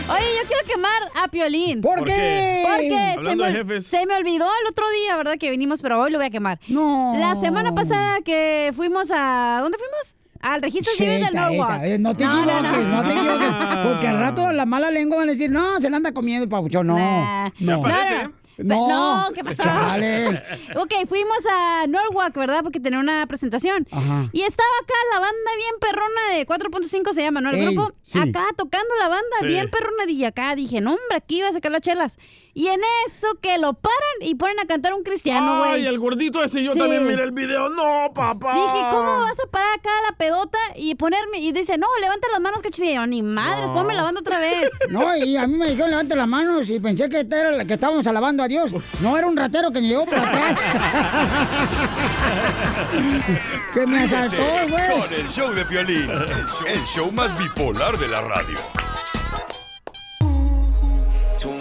[0.09, 1.81] Oye, yo quiero quemar a Piolín.
[1.81, 2.63] ¿Por ¿Por qué?
[2.65, 3.87] Porque se Hablando me, de jefes.
[3.87, 5.37] se me olvidó el otro día, ¿verdad?
[5.37, 6.59] Que vinimos, pero hoy lo voy a quemar.
[6.69, 7.13] No.
[7.19, 9.59] La semana pasada que fuimos a...
[9.61, 10.15] ¿Dónde fuimos?
[10.41, 11.83] Al registro civil Zeta, Norwalk.
[11.83, 13.49] eh, no te equivoques, no, te equivoques.
[13.83, 16.49] Porque al rato la mala lengua van a decir, no, se la anda comiendo el
[16.49, 16.87] papuchón.
[16.87, 17.49] No, Nah.
[17.59, 17.81] no.
[17.81, 18.87] No, no, No.
[19.27, 19.61] No, ¿qué pasó?
[19.63, 20.29] Chale.
[20.75, 22.61] ok, fuimos a Norwalk, ¿verdad?
[22.63, 23.87] Porque tenía una presentación.
[23.91, 24.29] Ajá.
[24.33, 27.51] Y estaba acá la banda bien perrona de 4.5 se llama, ¿no?
[27.51, 27.91] El Ey, grupo.
[28.01, 28.17] sí.
[28.17, 29.45] Acá tocando la banda Sí.
[29.45, 30.05] bien perrona.
[30.09, 32.17] Y acá dije, no, hombre, aquí iba a sacar las chelas.
[32.57, 35.73] Y en eso que lo paran y ponen a cantar un cristiano, güey.
[35.73, 36.79] Ay, el gordito ese, yo Sí.
[36.79, 37.69] también miré el video.
[37.69, 38.51] No, papá.
[38.55, 41.37] Dije, ¿cómo vas a parar acá la pedota y ponerme?
[41.37, 43.01] Y dice, no, levanta las manos, cachinilla.
[43.01, 43.75] Yo, Ni madre, No.
[43.75, 44.71] ponme la banda otra vez.
[44.89, 47.63] No, y a mí me dijeron levante las manos y pensé que, esta era la
[47.63, 48.71] que estábamos alabando a Dios.
[49.01, 50.59] No, era un ratero que me llegó por atrás.
[53.75, 54.99] que me asaltó, güey.
[54.99, 58.57] Con el show de Piolín, el show, el show más bipolar de la radio.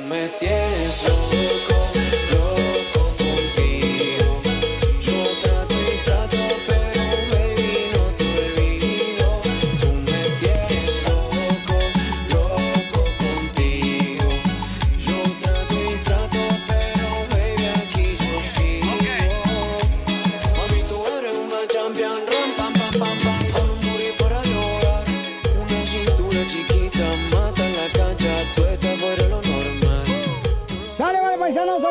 [0.09, 1.86] Me tienes loco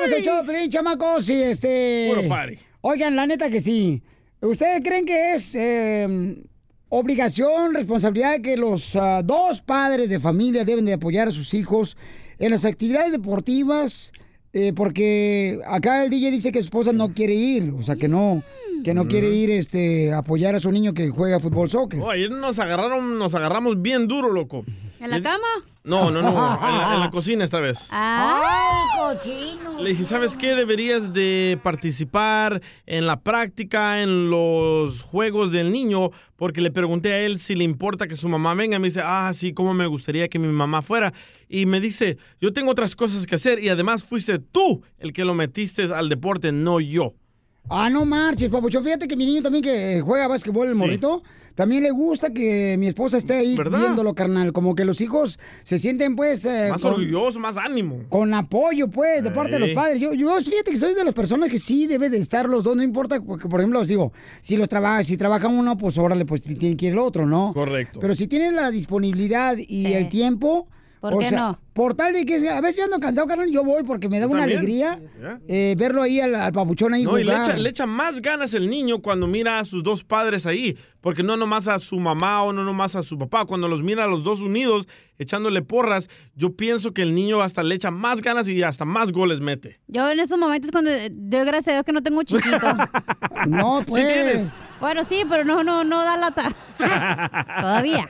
[0.05, 2.11] somos el show de chamacos, y este...
[2.13, 2.57] Puro party.
[2.81, 4.03] Oigan, la neta que sí.
[4.41, 6.43] ¿Ustedes creen que es eh,
[6.89, 11.97] obligación, responsabilidad que los ah, dos padres de familia deben de apoyar a sus hijos
[12.37, 14.11] en las actividades deportivas?
[14.53, 18.07] Eh, porque acá el DJ dice que su esposa no quiere ir, o sea que
[18.07, 18.41] no,
[18.85, 21.99] que no quiere ir este, a apoyar a su niño que juega fútbol soccer.
[21.99, 24.63] Oh, ayer nos agarraron, nos agarramos bien duro, loco.
[24.99, 25.47] ¿En la cama?
[25.83, 26.29] No, no, no.
[26.29, 27.87] En la, en la cocina esta vez.
[27.91, 29.79] ¡Ay, cochino!
[29.81, 30.55] Le dije, ¿sabes qué?
[30.55, 37.19] Deberías de participar en la práctica, en los juegos del niño, porque le pregunté a
[37.19, 38.79] él si le importa que su mamá venga.
[38.79, 41.13] Me dice, ah, sí, cómo me gustaría que mi mamá fuera.
[41.47, 45.25] Y me dice, yo tengo otras cosas que hacer y además fuiste tú el que
[45.25, 47.13] lo metiste al deporte, no yo.
[47.69, 48.81] Ah, no marches, papucho.
[48.81, 51.23] Fíjate que mi niño también que juega básquetbol, el morrito,
[51.55, 53.79] también le gusta que mi esposa esté ahí ¿Verdad?
[53.79, 54.51] viéndolo, carnal.
[54.53, 56.45] Como que los hijos se sienten, pues...
[56.45, 58.03] eh, Más con- orgulloso, más ánimo.
[58.09, 59.99] Con apoyo, pues, de parte de los padres.
[59.99, 62.75] Yo, yo fíjate que soy de las personas que sí debe de estar los dos,
[62.75, 66.25] no importa, porque, por ejemplo, os digo, si los trabaja, si trabaja uno, pues órale,
[66.25, 67.51] pues tiene que ir el otro, ¿no?
[67.53, 67.99] Correcto.
[67.99, 69.93] Pero si tienen la disponibilidad y Sí.
[69.93, 70.67] el tiempo.
[71.09, 71.59] ¿Por o qué sea, no?
[71.73, 74.27] Por tal de que a veces yo ando cansado, carnal, yo voy porque me da
[74.27, 74.99] ¿Tú una alegría
[75.47, 77.49] eh, verlo ahí al, al papuchón ahí No, y le jugar.
[77.49, 81.21] echa, le echa más ganas el niño cuando mira a sus dos padres ahí, porque
[81.23, 84.07] no nomás a su mamá o no nomás a su papá, cuando los mira a
[84.07, 84.87] los dos unidos
[85.17, 89.11] echándole porras, yo pienso que el niño hasta le echa más ganas y hasta más
[89.11, 89.79] goles mete.
[89.87, 92.57] Yo en esos momentos cuando doy gracias a Dios que no tengo un chiquito.
[93.47, 94.13] No, Sí pues.
[94.13, 94.49] tienes.
[94.79, 96.49] Bueno, sí, pero no, no, no da lata.
[97.61, 98.09] Todavía.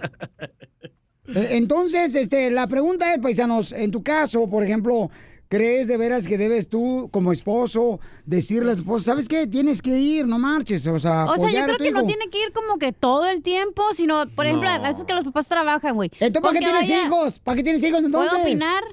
[1.28, 5.10] Eh, Entonces, este, la pregunta es, paisanos, en tu caso, por ejemplo,
[5.48, 9.48] ¿crees de veras que debes tú, como esposo, decirle a tu esposa, ¿sabes qué?
[9.48, 12.40] Tienes que ir, no marches, o sea, O sea, yo creo que no tiene que
[12.42, 15.96] ir como que todo el tiempo, sino, por ejemplo, a veces que los papás trabajan,
[15.96, 16.10] güey.
[16.20, 17.40] Entonces, ¿para qué tienes vaya- hijos?
[17.40, 18.32] ¿Para qué tienes hijos entonces?
[18.32, 18.84] ¿Puedo opinar?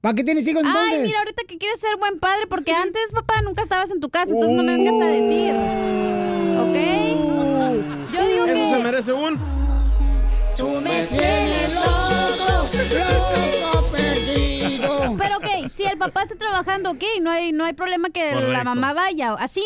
[0.00, 0.92] ¿Para qué tienes hijos entonces?
[0.94, 4.08] Ay, mira, ahorita que quieres ser buen padre, porque antes, papá, nunca estabas en tu
[4.08, 5.54] casa, entonces no me vengas a decir.
[6.62, 7.98] ¿Ok?
[10.58, 12.18] Tú me tienes loco.
[15.16, 18.64] Pero ok, si el papá está trabajando, ok, no hay, no hay problema que la
[18.64, 19.34] mamá vaya.
[19.34, 19.62] Así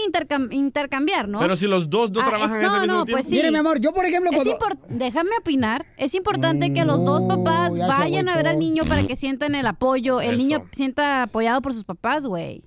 [0.51, 1.40] intercambiar, ¿no?
[1.40, 3.26] Pero si los dos no ah, trabajan no, en el no, pues.
[3.26, 3.36] Sí.
[3.36, 4.30] Mire, mi amor, yo por ejemplo...
[4.88, 5.86] Déjame opinar.
[5.97, 9.66] Es importante que los dos papás vayan a ver al niño para que sientan el
[9.66, 10.20] apoyo.
[10.20, 12.62] El niño sienta apoyado por sus papás, güey.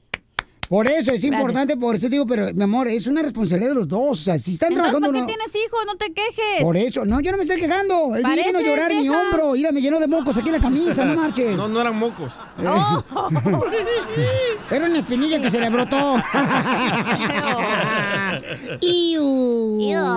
[0.70, 1.24] Por eso es Gracias.
[1.26, 4.20] importante, por eso digo, pero mi amor, es una responsabilidad de los dos.
[4.20, 5.20] O sea, si están Entonces, trabajando.
[5.20, 5.80] ¿para qué no- tienes hijos?
[5.86, 6.64] No te quejes.
[6.64, 8.16] Por eso, no, yo no me estoy quejando.
[8.16, 9.52] Él Parece vino a llorar mi hombro.
[9.54, 11.56] Mira, me llenó de mocos aquí en la camisa, no marches.
[11.56, 12.32] No, no eran mocos.
[14.72, 16.16] Era una espinilla que se le brotó.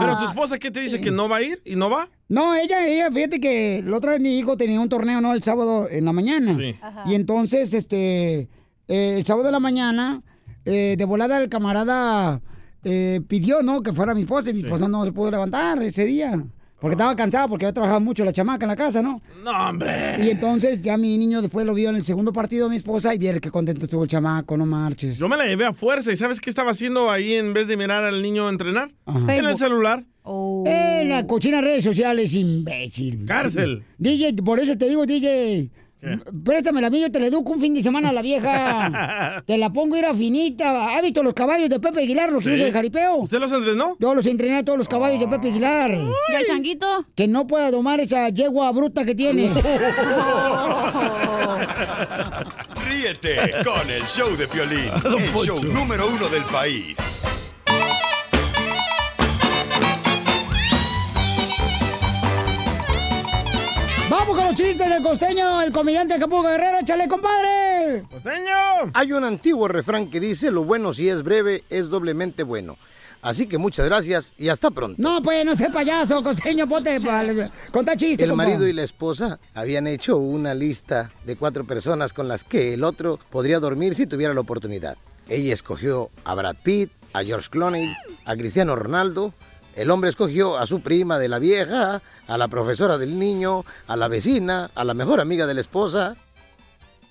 [0.00, 1.00] Pero tu esposa, ¿qué te dice?
[1.00, 2.08] ¿Que no va a ir y no va?
[2.28, 5.32] No, ella, ella, fíjate que la otra vez mi hijo tenía un torneo, ¿no?
[5.34, 6.56] El sábado en la mañana.
[6.56, 6.76] Sí.
[7.06, 8.48] Y entonces, este,
[8.88, 10.22] eh, el sábado de la mañana,
[10.68, 12.40] eh, de volada el camarada
[12.84, 13.82] eh, pidió, ¿no?
[13.82, 16.44] Que fuera mi esposa y mi esposa no se pudo levantar ese día.
[16.80, 19.20] Porque estaba cansada, porque había trabajado mucho la chamaca en la casa, ¿no?
[19.42, 20.16] No, hombre.
[20.22, 23.12] Y entonces ya mi niño después lo vio en el segundo partido de mi esposa
[23.14, 25.18] y viera qué contento estuvo el chamaco, no marches.
[25.18, 27.76] Yo me la llevé a fuerza y ¿sabes qué estaba haciendo ahí en vez de
[27.76, 28.92] mirar al niño entrenar?
[29.06, 29.34] Ajá.
[29.34, 30.04] En el celular.
[30.66, 33.24] En las cochinas redes sociales, imbécil.
[33.26, 33.82] Cárcel.
[33.96, 35.70] DJ, por eso te digo, DJ.
[36.44, 39.42] Préstame la mía, yo te la educo un fin de semana a la vieja.
[39.46, 40.96] te la pongo, era finita.
[40.96, 42.54] ¿Ha visto los caballos de Pepe Aguilar, los que Sí.
[42.56, 43.16] usa el jaripeo?
[43.16, 43.96] ¿Usted los entrenó?
[43.98, 45.90] Yo los entrené a todos los caballos de Pepe Aguilar.
[45.92, 46.86] ¿Y el changuito?
[47.16, 49.50] Que no pueda domar esa yegua bruta que tienes.
[52.88, 57.24] Ríete con el show de Piolín, el show número uno del país.
[64.48, 66.78] Los chistes del costeño, el comediante Acapulco Guerrero.
[66.80, 68.04] ¡Échale, compadre!
[68.10, 68.90] ¡Costeño!
[68.94, 72.78] Hay un antiguo refrán que dice, lo bueno si es breve es doblemente bueno.
[73.20, 74.94] Así que muchas gracias y hasta pronto.
[75.02, 77.24] No, pues, no sé payaso, costeño, ponte pa-
[77.72, 78.44] contá chiste, El compa.
[78.44, 82.84] marido y la esposa habían hecho una lista de cuatro personas con las que el
[82.84, 84.96] otro podría dormir si tuviera la oportunidad.
[85.28, 87.92] Ella escogió a Brad Pitt, a George Clooney,
[88.24, 89.34] a Cristiano Ronaldo.
[89.78, 93.94] El hombre escogió a su prima de la vieja, a la profesora del niño, a
[93.94, 96.16] la vecina, a la mejor amiga de la esposa.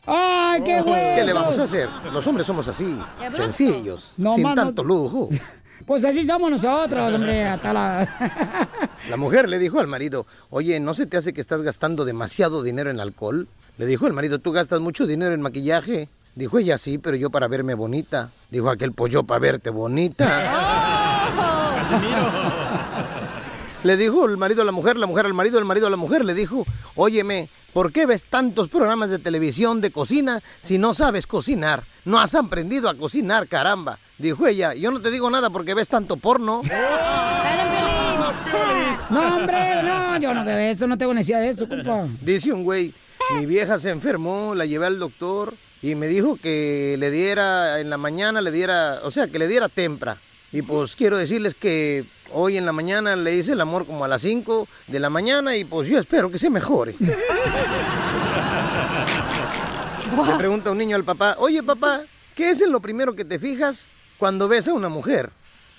[0.05, 1.15] ¡Ay, qué bueno!
[1.15, 1.87] ¿Qué le vamos a hacer?
[2.11, 2.99] Los hombres somos así,
[3.31, 5.29] sencillos, No, sin tanto lujo.
[5.85, 8.69] Pues así somos nosotros, hombre, hasta la...
[9.09, 12.61] La mujer le dijo al marido, oye, ¿no se te hace que estás gastando demasiado
[12.61, 13.47] dinero en alcohol?
[13.77, 16.09] Le dijo el marido, ¿tú gastas mucho dinero en maquillaje?
[16.35, 18.31] Dijo ella, sí, pero yo para verme bonita.
[18.51, 21.63] Dijo aquel pollo para verte bonita.
[23.83, 25.97] Le dijo el marido a la mujer, la mujer al marido, el marido a la
[25.97, 26.25] mujer.
[26.25, 26.65] Le dijo,
[26.95, 31.83] óyeme, ¿por qué ves tantos programas de televisión de cocina si no sabes cocinar?
[32.03, 33.99] No has aprendido a cocinar, caramba.
[34.17, 36.61] Dijo ella, yo no te digo nada porque ves tanto porno.
[39.09, 42.07] No, hombre, no, yo no veo eso, no tengo necesidad de eso, compa.
[42.21, 42.93] Dice un güey,
[43.37, 47.89] mi vieja se enfermó, la llevé al doctor y me dijo que le diera en
[47.89, 50.17] la mañana, le diera, o sea, que le diera tempra.
[50.57, 52.03] Y pues quiero decirles que
[52.33, 55.55] hoy en la mañana le hice el amor como a las 5 de la mañana
[55.55, 56.95] y pues yo espero que se mejore.
[60.25, 62.01] Le pregunta un niño al papá, oye papá,
[62.33, 65.29] ¿qué es en lo primero que te fijas cuando ves a una mujer?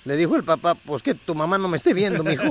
[0.05, 2.45] Le dijo el papá, pues que tu mamá no me esté viendo, mijo.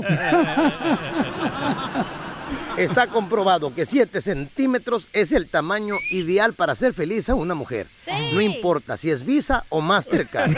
[2.77, 7.87] Está comprobado que 7 centímetros es el tamaño ideal para hacer feliz a una mujer.
[8.35, 10.53] No importa si es Visa o Mastercard.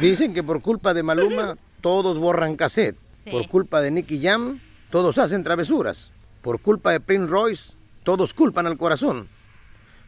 [0.00, 2.96] Dicen que por culpa de Maluma todos borran cassette.
[3.30, 6.10] Por culpa de Nicky Jam todos hacen travesuras.
[6.40, 9.28] Por culpa de Prince Royce todos culpan al corazón.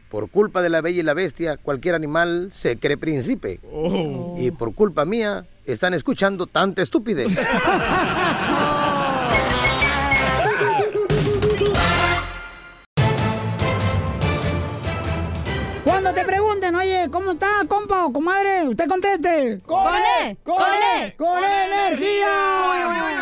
[0.09, 3.59] Por culpa de la bella y la bestia cualquier animal se cree príncipe.
[4.37, 7.37] Y por culpa mía están escuchando tanta estupidez.
[17.11, 18.67] ¿cómo está, compa o comadre?
[18.67, 19.59] Usted conteste.
[19.65, 20.37] ¡Con E!
[20.43, 20.55] ¡Con
[21.01, 21.15] E!
[21.15, 22.29] ¡Con energía!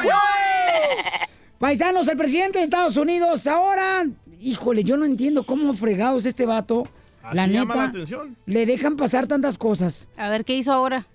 [1.60, 4.06] Paisanos, el presidente de Estados Unidos ahora,
[4.40, 6.88] híjole, yo no entiendo cómo fregados este vato.
[7.34, 8.36] la neta, llama la atención.
[8.46, 10.08] le dejan pasar tantas cosas.
[10.18, 11.06] A ver, ¿qué hizo ahora?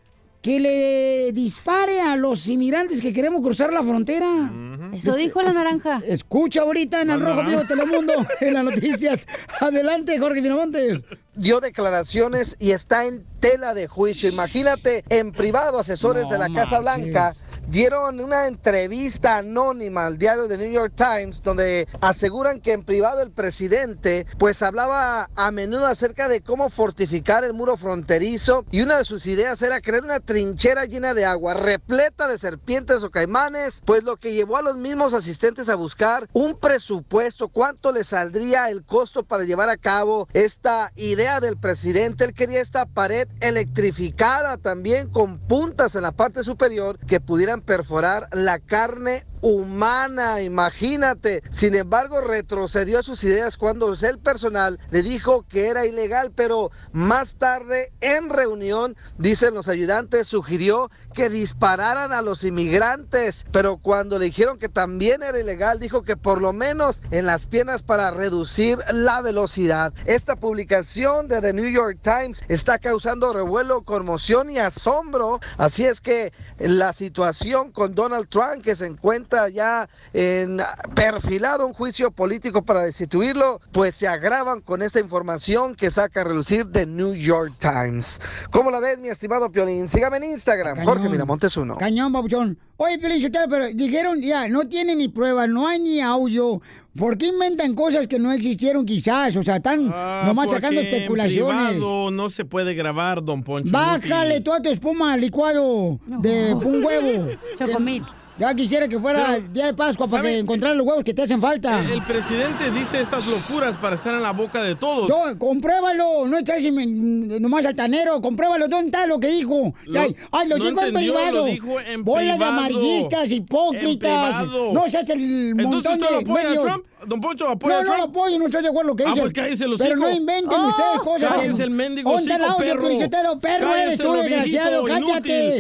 [0.43, 4.49] Que le dispare a los inmigrantes que queremos cruzar la frontera.
[4.93, 6.01] Eso dijo la naranja.
[6.07, 7.63] Escucha ahorita en el Rojo Vivo.
[7.67, 9.27] Telemundo, en las noticias.
[9.61, 11.03] Adelante, Jorge Miramontes.
[11.37, 14.29] Dio declaraciones y está en tela de juicio.
[14.29, 16.81] Imagínate, en privado, asesores No de la Casa.
[16.81, 17.35] Blanca
[17.69, 23.23] dieron una entrevista anónima al diario The New York Times donde aseguran que en privado
[23.23, 28.99] el presidente pues hablaba a menudo acerca de cómo fortificar el muro fronterizo y una
[28.99, 33.83] de sus ideas era crear una trinchera llena de agua repleta de serpientes o caimanes,
[33.85, 38.71] pues lo que llevó a los mismos asistentes a buscar un presupuesto, cuánto le saldría
[38.71, 42.25] el costo para llevar a cabo esta idea del presidente.
[42.25, 47.21] Él quería esta pared electrificada también con puntas en la parte superior que
[47.63, 51.43] perforar la carne humana, imagínate.
[51.51, 56.71] Sin embargo, retrocedió a sus ideas cuando el personal le dijo que era ilegal, pero
[56.93, 64.19] más tarde en reunión, dicen los ayudantes, sugirió que dispararan a los inmigrantes, pero cuando
[64.19, 68.11] le dijeron que también era ilegal, dijo que por lo menos en las piernas para
[68.11, 69.95] reducir la velocidad.
[70.07, 76.01] Esta publicación de The New York Times está causando revuelo, conmoción y asombro, así es
[76.01, 80.61] que la situación con Donald Trump que se encuentra ya en
[80.95, 86.25] perfilado un juicio político para destituirlo, pues se agravan con esta información que saca a
[86.25, 88.21] relucir The New York Times.
[88.51, 89.87] ¿Cómo la ves, mi estimado Piolín?
[89.87, 91.77] Sígame en Instagram, Jorge Miramontes uno.
[91.77, 92.59] Cañón, babuchón.
[92.79, 96.61] Oye, Piolín pero dijeron, ya, no tiene ni prueba, no hay ni audio.
[96.97, 99.37] ¿Por qué inventan cosas que no existieron quizás?
[99.37, 101.61] O sea, están nomás sacando Ah, especulaciones.
[101.61, 103.71] En privado no se puede grabar, don Poncho.
[103.71, 107.29] Bájale toda tu espuma al licuado de un huevo.
[107.59, 108.03] Chocomil.
[108.39, 111.15] Ya quisiera que fuera Pero, el día de Pascua para que encontrar los huevos que
[111.15, 111.81] te hacen falta.
[111.81, 115.09] El presidente dice estas locuras para estar en la boca de todos.
[115.09, 119.73] No, compruébalo, no estás nomás altanero, compruébalo, ¿dónde está lo que dijo?
[119.87, 121.37] Lo- ay, ay, lo no dijo en entendió, privado.
[121.37, 124.47] lo dijo en Bola de amarillistas, hipócritas.
[124.73, 126.59] No se hace el montón Entonces, ¿usted de lo apoya a.
[126.59, 126.85] Trump?
[127.05, 129.05] ¿Don Poncho apoya no, a no lo apoyo, no estoy de acuerdo con lo que
[129.05, 129.21] Ah, dice.
[129.21, 131.33] pues cállese el Pero no inventen Oh, ustedes cosas.
[131.35, 132.83] cállese el mendigo Ponte el audio, perro.
[132.87, 135.59] Felicitero, perro eres tú, Cállese, desgraciado, cállate.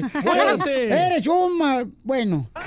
[1.07, 1.87] Eres un mal...
[2.05, 2.49] Bueno.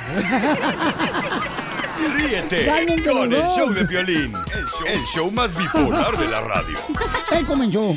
[2.16, 2.66] Ríete
[3.12, 6.78] con el los show de Piolín, el show, el show más bipolar de la radio.
[7.32, 7.94] Él comenzó.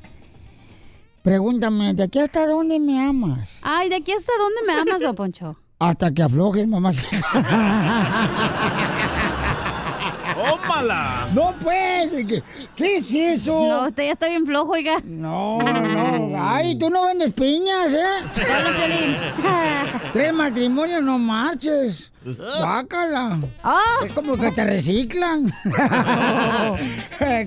[1.22, 3.50] Pregúntame, ¿de aquí hasta dónde me amas?
[3.62, 5.58] Ay, ¿de aquí hasta dónde me amas, don Poncho?
[5.78, 6.92] Hasta que aflojes, mamá.
[10.40, 11.28] ¡Tómala!
[11.34, 12.44] No, pues, ¿qué,
[12.76, 13.66] qué es eso?
[13.68, 14.98] No, usted ya está bien flojo, oiga.
[15.04, 16.30] No, no.
[16.42, 18.24] Ay, tú no vendes piñas, ¿eh?
[18.36, 19.18] Hola, Piolín.
[20.14, 22.12] Tres matrimonios, no marches.
[22.62, 23.40] Bácala.
[23.64, 23.82] Ah.
[24.06, 25.52] Es como que te reciclan.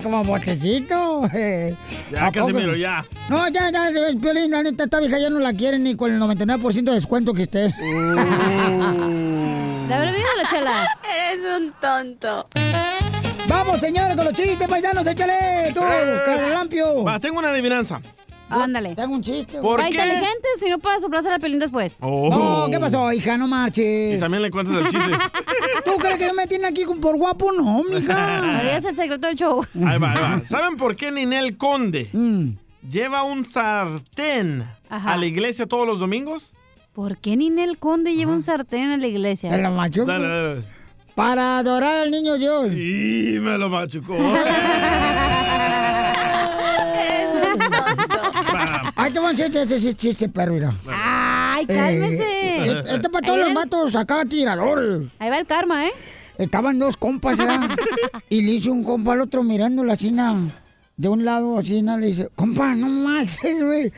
[0.03, 1.27] como botecito.
[2.11, 2.31] Ya.
[2.31, 3.03] Casimiro, ya.
[3.29, 3.89] No, ya, ya,
[4.21, 7.33] Piolín, la neta, esta vieja ya no la quieren ni con el 99% de descuento
[7.33, 7.73] que esté.
[9.87, 10.97] ¿Le habrá visto la chela?
[11.31, 12.47] Eres un tonto.
[13.47, 15.71] Vamos, señores, con los chistes, paisanos, échale.
[15.73, 17.03] Tú, caralampio.
[17.03, 18.01] Va, tengo una adivinanza.
[18.49, 18.95] Ándale.
[18.95, 19.59] Tengo un chiste.
[19.59, 19.91] ¿Por Va qué?
[19.93, 21.97] inteligente, si no puede soplarse la pelín después.
[22.01, 22.29] Oh.
[22.65, 23.35] No, ¿qué pasó, hija?
[23.37, 24.19] No Y marches.
[24.19, 25.11] también le cuentas el chiste.
[25.85, 27.51] ¿Tú crees que me tiene aquí por guapo?
[27.51, 28.59] No, mija.
[28.61, 29.65] digas el secreto del show.
[29.85, 30.41] Ahí va, ahí va.
[30.45, 32.51] ¿Saben por qué Ninel Conde Mm.
[32.87, 35.13] lleva un sartén Ajá.
[35.13, 36.53] a la iglesia todos los domingos?
[36.93, 39.49] ¿Por qué Ninel Conde lleva un sartén a la iglesia?
[39.71, 40.05] Machuco.
[40.05, 40.63] Dale, dale.
[41.15, 42.71] Para adorar al niño Dios.
[42.71, 44.15] Y me lo machucó.
[48.95, 50.75] Ahí te van a este chiste, perro, mira.
[50.87, 52.69] ¡Ay, Eh, cálmese!
[52.77, 55.09] este es para todos los vatos acá tiradores.
[55.19, 55.91] Ahí va el karma, ¿eh?
[56.37, 57.69] Estaban dos compas, ¿verdad?
[58.29, 60.35] y le hizo un compa al otro mirando la cina
[60.97, 61.97] de un lado, así, ¿no?
[61.97, 63.91] le dice, compa, no manches, güey.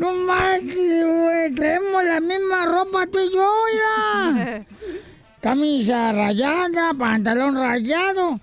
[0.00, 1.54] No manches, güey.
[1.54, 4.64] Traemos la misma ropa tú y yo, mira.
[5.42, 8.40] Camisa rayada, pantalón rayado.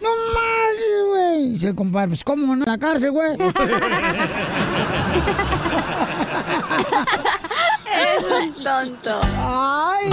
[0.00, 1.48] No manches, güey.
[1.50, 3.36] Dice el compadre, pues cómo no, en la cárcel, güey.
[7.96, 9.20] Es un tonto.
[9.38, 10.10] Ay.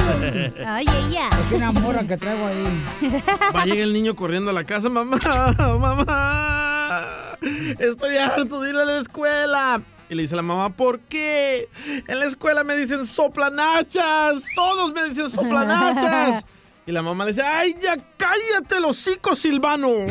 [0.65, 1.27] Ay, ella.
[1.47, 2.83] Es una morra que traigo ahí.
[3.53, 5.17] Va, llega el niño corriendo a la casa, mamá,
[5.57, 7.01] mamá.
[7.79, 9.81] Estoy harto de ir a la escuela.
[10.09, 11.69] Y le dice a la mamá, ¿por qué?
[12.07, 14.43] En la escuela me dicen soplanachas.
[14.55, 16.45] Todos me dicen soplanachas.
[16.85, 19.87] Y la mamá le dice, ¡ay, ya cállate el hocico, Silvano!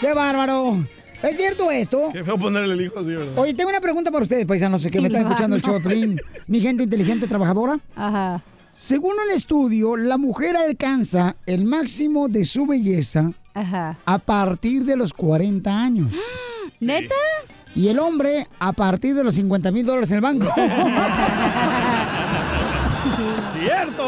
[0.00, 0.80] ¡Qué bárbaro!
[1.22, 2.10] ¿Es cierto esto?
[2.12, 3.38] Qué feo ponerle el hijo así, ¿verdad?
[3.38, 5.80] Oye, tengo una pregunta para ustedes, paisanos, que me están escuchando el show.
[6.46, 7.78] Mi gente inteligente trabajadora.
[7.94, 8.42] Ajá.
[8.78, 15.14] Según un estudio, la mujer alcanza el máximo de su belleza a partir de los
[15.14, 16.12] 40 años.
[16.80, 17.14] ¿Neta?
[17.74, 20.46] Y el hombre a partir de los 50 mil dólares en el banco.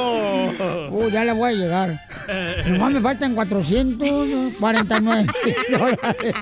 [0.90, 2.00] Uh, ya le voy a llegar.
[2.66, 5.26] Nomás me faltan 449
[5.70, 6.34] dólares.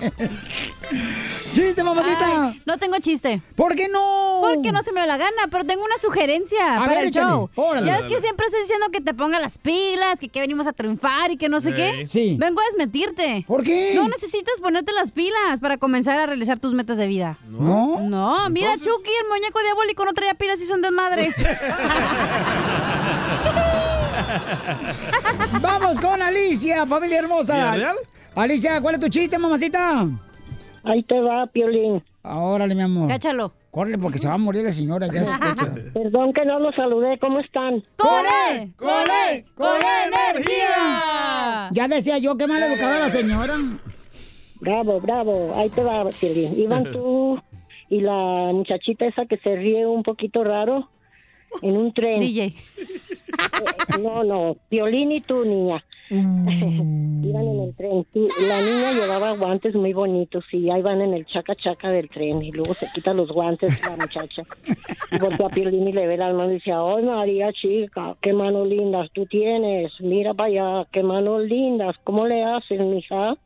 [1.52, 2.48] ¡Chiste, mamacita!
[2.50, 3.42] Ay, no tengo chiste.
[3.56, 4.40] ¿Por qué no?
[4.42, 7.08] Porque no se me da la gana, pero tengo una sugerencia A para ver, el
[7.08, 7.28] échale.
[7.30, 7.50] show.
[7.56, 7.86] Órale.
[7.86, 10.72] Ya ves que siempre estás diciendo que te ponga las pilas, que, que venimos a
[10.72, 12.06] triunfar y que no sé qué.
[12.10, 12.36] Sí.
[12.38, 13.44] Vengo a desmentirte.
[13.46, 13.92] ¿Por qué?
[13.94, 17.38] No necesitas ponerte las pilas para comenzar a realizar tus metas de vida.
[17.48, 18.00] ¿No?
[18.00, 21.34] No, mira, Chucky, el muñeco diabólico no traía pilas y son desmadre.
[25.62, 27.54] Vamos con Alicia, familia hermosa.
[27.54, 27.96] ¿Villarreal?
[28.34, 30.06] Alicia, ¿cuál es tu chiste, mamacita?
[30.84, 32.02] Ahí te va, Piolín.
[32.22, 33.08] Órale, mi amor.
[33.08, 33.52] Cáchalo.
[33.70, 35.06] Córrele porque se va a morir la señora.
[35.06, 35.74] Ya se escucha.
[35.92, 37.82] Perdón que no los saludé, ¿cómo están?
[37.96, 38.70] ¡Corre!
[38.76, 39.44] ¡Corre!
[39.54, 41.68] ¡Corre energía!
[41.72, 43.54] Ya decía yo, qué mal educada la señora.
[44.60, 45.54] Bravo, bravo.
[45.56, 46.60] Ahí te va, Piolín.
[46.60, 47.40] Iban tú
[47.88, 50.88] y la muchachita esa que se ríe un poquito raro
[51.62, 52.20] en un tren.
[52.20, 52.54] DJ.
[54.00, 54.56] no, no.
[54.68, 55.84] Piolín y tú, niña.
[56.10, 58.06] Iban en el tren.
[58.14, 62.08] Y la niña llevaba guantes muy bonitos y ahí van en el chaca chaca del
[62.08, 64.42] tren y luego se quita los guantes la muchacha.
[65.10, 68.16] Y voltea a Piolín y le ve las manos y dice, ¡ay María chica!
[68.20, 69.92] ¡Qué manos lindas tú tienes!
[70.00, 71.96] Mira para allá, qué manos lindas.
[72.04, 73.36] ¿Cómo le haces, mija?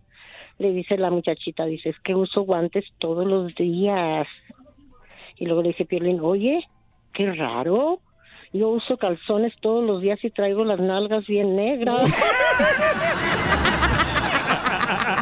[0.58, 4.28] Le dice la muchachita, dice, es que uso guantes todos los días.
[5.38, 6.68] Y luego le dice Piolín, oye,
[7.12, 8.00] qué raro.
[8.52, 12.00] Yo uso calzones todos los días y traigo las nalgas bien negras.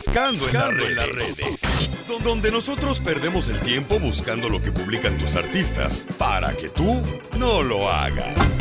[0.00, 0.46] Pescando
[0.86, 1.88] en las redes.
[2.06, 7.00] Don- Donde nosotros perdemos el tiempo buscando lo que publican tus artistas para que tú
[7.38, 8.58] no lo hagas.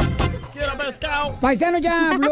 [1.41, 2.31] Paisano ya habló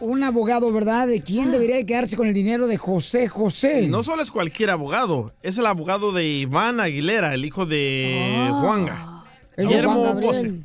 [0.00, 1.08] un abogado, ¿verdad?
[1.08, 3.88] De quién debería quedarse con el dinero de José José.
[3.88, 8.60] No solo es cualquier abogado, es el abogado de Iván Aguilera, el hijo de Ah.
[8.60, 9.24] Juanga.
[9.56, 10.62] De Guillermo Juan Gabriel.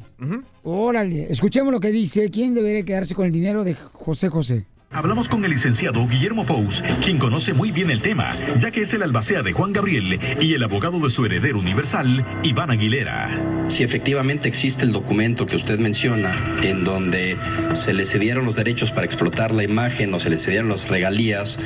[0.63, 2.29] Órale, escuchemos lo que dice.
[2.29, 4.67] ¿Quién debería quedarse con el dinero de José José?
[4.91, 8.93] Hablamos con el licenciado Guillermo Pous, quien conoce muy bien el tema, ya que es
[8.93, 13.29] el albacea de Juan Gabriel y el abogado de su heredero universal, Iván Aguilera.
[13.67, 17.37] Si efectivamente existe el documento que usted menciona, en donde
[17.73, 21.59] se le cedieron los derechos para explotar la imagen o se le cedieron las regalías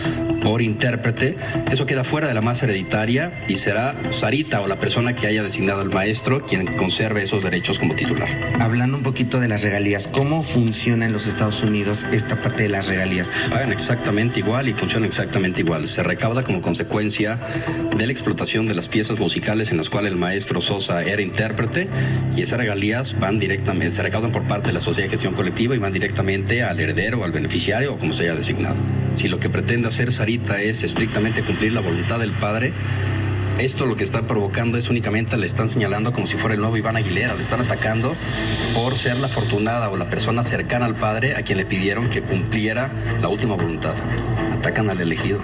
[0.44, 1.38] por intérprete,
[1.72, 5.44] eso queda fuera de la masa hereditaria y será Sarita o la persona que haya
[5.44, 8.28] designado al maestro quien conserve esos derechos como titular.
[8.60, 12.70] Hablando un poquito de las regalías, ¿cómo funciona en los Estados Unidos esta parte de
[12.70, 13.13] las regalías?
[13.50, 15.88] Pagan exactamente igual y funciona exactamente igual.
[15.88, 17.40] Se recauda como consecuencia
[17.96, 21.88] de la explotación de las piezas musicales en las cuales el maestro Sosa era intérprete
[22.36, 25.76] y esas regalías van directamente, se recaudan por parte de la sociedad de gestión colectiva
[25.76, 28.76] y van directamente al heredero al beneficiario o como se haya designado.
[29.14, 32.74] Si lo que pretende hacer Sarita es estrictamente cumplir la voluntad del padre,
[33.58, 36.78] esto lo que está provocando es únicamente le están señalando como si fuera el nuevo
[36.78, 38.16] Iván Aguilera, le están atacando
[38.74, 42.22] por ser la afortunada o la persona cercana al padre a quien le pidieron que
[42.22, 42.92] cumpliera
[43.22, 43.94] la última voluntad.
[44.58, 45.40] Atacan al elegido.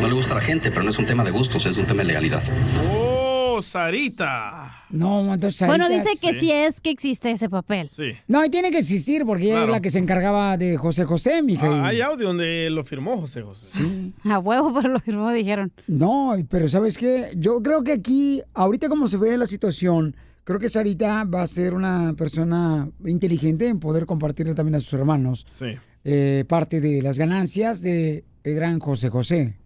[0.00, 1.86] No le gusta a la gente, pero no es un tema de gustos, es un
[1.86, 2.42] tema de legalidad.
[2.90, 4.77] ¡Oh, Sarita!
[4.90, 6.50] No, entonces Bueno, dice que sí.
[6.50, 7.90] es que existe ese papel.
[7.94, 8.12] Sí.
[8.26, 9.72] No, y tiene que existir porque ella es Claro.
[9.72, 11.66] la que se encargaba de José José, mija.
[11.68, 13.66] Ah, hay audio donde lo firmó José José.
[14.24, 15.72] A huevo, pero lo firmó, dijeron.
[15.86, 17.26] No, pero ¿sabes qué?
[17.36, 21.46] Yo creo que aquí, ahorita como se ve la situación, creo que Sarita va a
[21.46, 25.66] ser una persona inteligente en poder compartirle también a sus hermanos Sí.
[26.04, 29.56] eh, parte de las ganancias de el gran José José.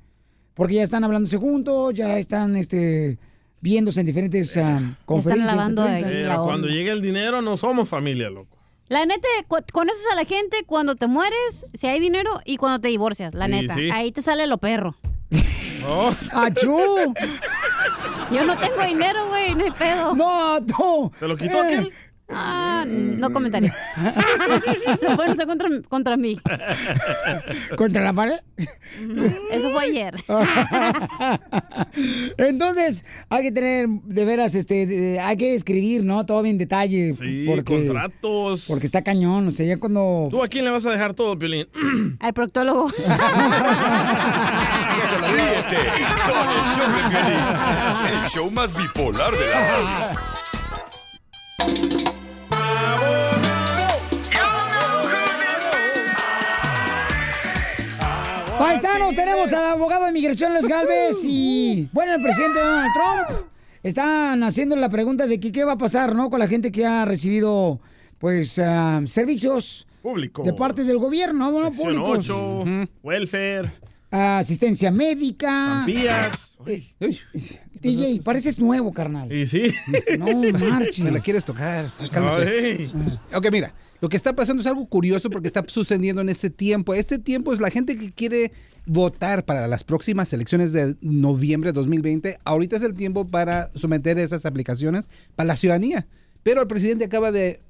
[0.55, 3.18] Porque ya están hablándose juntos, ya están este,
[3.62, 5.50] viéndose en diferentes ah, conferencias.
[5.50, 6.06] de lavando prensa.
[6.06, 8.58] Pero cuando llegue el dinero no somos familia, loco.
[8.88, 12.78] La neta, cu- conoces a la gente cuando te mueres, si hay dinero, y cuando
[12.80, 13.74] te divorcias, la Sí, neta.
[13.74, 13.88] sí.
[13.90, 14.94] Ahí te sale lo perro.
[15.84, 16.14] Oh.
[16.30, 17.12] ¡Achú!
[18.30, 20.14] Yo no tengo dinero, güey, no hay pedo.
[20.14, 21.10] No, tú.
[21.18, 21.92] ¿Te lo quitó aquel?
[22.35, 23.72] Ah, no comentario.
[25.03, 26.39] no pueden usar contra, contra mí.
[27.76, 28.39] ¿Contra la pared?
[29.51, 30.14] Eso fue ayer.
[32.39, 36.24] Entonces, hay que tener, de veras, este, de- hay que escribir, ¿no?
[36.26, 37.12] Todo bien detalle.
[37.14, 38.64] Sí, porque, contratos.
[38.68, 40.28] Porque está cañón, o sea, ya cuando...
[40.30, 41.66] ¿Tú a quién le vas a dejar todo, Piolín?
[42.20, 42.89] Al proctólogo.
[45.33, 45.78] Ríete
[46.28, 47.43] con el show de Piolín,
[48.22, 50.20] el show más bipolar de la radio.
[59.12, 63.40] Paisanos, tenemos al abogado de migración Les Galvez y, bueno, el presidente Donald Trump
[63.82, 66.30] están haciendo la pregunta de que qué va a pasar, ¿no?
[66.30, 67.80] Con la gente que ha recibido,
[68.18, 70.42] pues, ah, servicios Público.
[70.44, 72.30] de parte del gobierno, bueno, públicos.
[72.30, 72.64] 8,
[73.02, 73.72] welfare,
[74.12, 75.84] Asistencia médica.
[75.86, 76.54] Pampías.
[77.80, 79.32] DJ, pareces nuevo, carnal.
[79.32, 79.62] Y sí.
[80.18, 81.00] No marches.
[81.00, 81.90] Me la quieres tocar.
[82.12, 82.90] Cálmate.
[83.34, 86.94] Ok, mira, lo que está pasando es algo curioso porque está sucediendo en este tiempo.
[86.94, 88.52] Este tiempo es la gente que quiere
[88.84, 92.38] votar para las próximas elecciones de noviembre de 2020.
[92.44, 96.06] Ahorita es el tiempo para someter esas aplicaciones para la ciudadanía.
[96.42, 97.62] Pero el presidente acaba de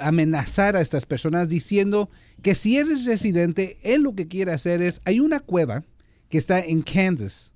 [0.00, 2.10] amenazar a estas personas diciendo
[2.42, 5.84] que si eres residente, él lo que quiere hacer es, hay una cueva
[6.28, 7.52] que está en Kansas.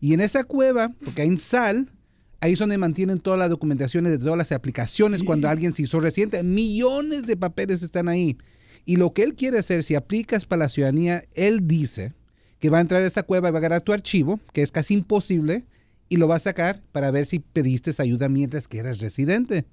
[0.00, 1.90] Y en esa cueva, porque hay sal,
[2.40, 6.00] ahí es donde mantienen todas las documentaciones de todas las aplicaciones cuando alguien se hizo
[6.00, 6.42] residente.
[6.42, 8.36] Millones de papeles están ahí.
[8.84, 12.12] Y lo que él quiere hacer, si aplicas para la ciudadanía, él dice
[12.58, 14.72] que va a entrar a esa cueva y va a agarrar tu archivo, que es
[14.72, 15.64] casi imposible,
[16.08, 19.64] y lo va a sacar para ver si pediste ayuda mientras que eras residente.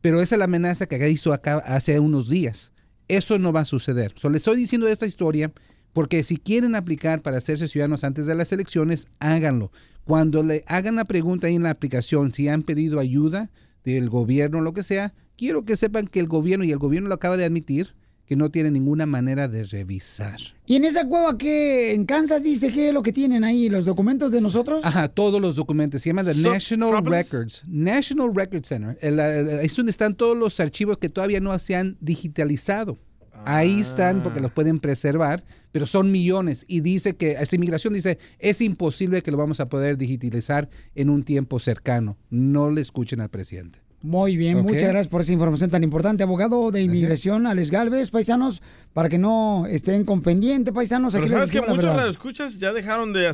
[0.00, 2.72] Pero esa es la amenaza que hizo acá hace unos días.
[3.08, 4.12] Eso no va a suceder.
[4.16, 5.52] Solo le estoy diciendo esta historia
[5.92, 9.72] porque si quieren aplicar para hacerse ciudadanos antes de las elecciones, háganlo.
[10.04, 13.50] Cuando le hagan la pregunta ahí en la aplicación, si han pedido ayuda
[13.84, 17.08] del gobierno o lo que sea, quiero que sepan que el gobierno, y el gobierno
[17.08, 17.94] lo acaba de admitir,
[18.30, 20.38] que no tiene ninguna manera de revisar.
[20.64, 23.68] ¿Y en esa cueva que en Kansas dice qué es lo que tienen ahí?
[23.68, 24.82] ¿Los documentos de nosotros?
[24.84, 26.00] Ajá, todos los documentos.
[26.00, 27.04] Se llama The So- National?
[27.04, 27.64] Records.
[27.66, 28.96] National Record Center.
[29.00, 33.00] El- el- es donde están todos los archivos que todavía no se han digitalizado.
[33.46, 36.64] Ahí están porque los pueden preservar, pero son millones.
[36.68, 41.10] Y dice que, esta inmigración dice, es imposible que lo vamos a poder digitalizar en
[41.10, 42.16] un tiempo cercano.
[42.30, 43.80] No le escuchen al presidente.
[44.02, 46.22] Muy bien, muchas gracias por esa información tan importante.
[46.22, 48.62] Abogado de inmigración, Alex Galvez, paisanos,
[48.92, 51.12] para que no estén con pendiente, paisanos.
[51.12, 53.32] Pero aquí sabes que muchos de escuchas ya dejaron de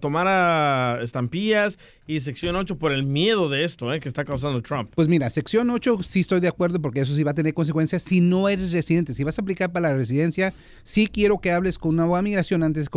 [0.00, 1.78] tomar a estampillas
[2.08, 4.90] y sección 8 por el miedo de esto eh, que está causando Trump.
[4.94, 8.02] Pues mira, sección 8 sí estoy de acuerdo porque eso sí va a tener consecuencias
[8.02, 9.12] si no eres residente.
[9.12, 10.54] Si vas a aplicar para la residencia,
[10.84, 12.88] sí quiero que hables con una de migración antes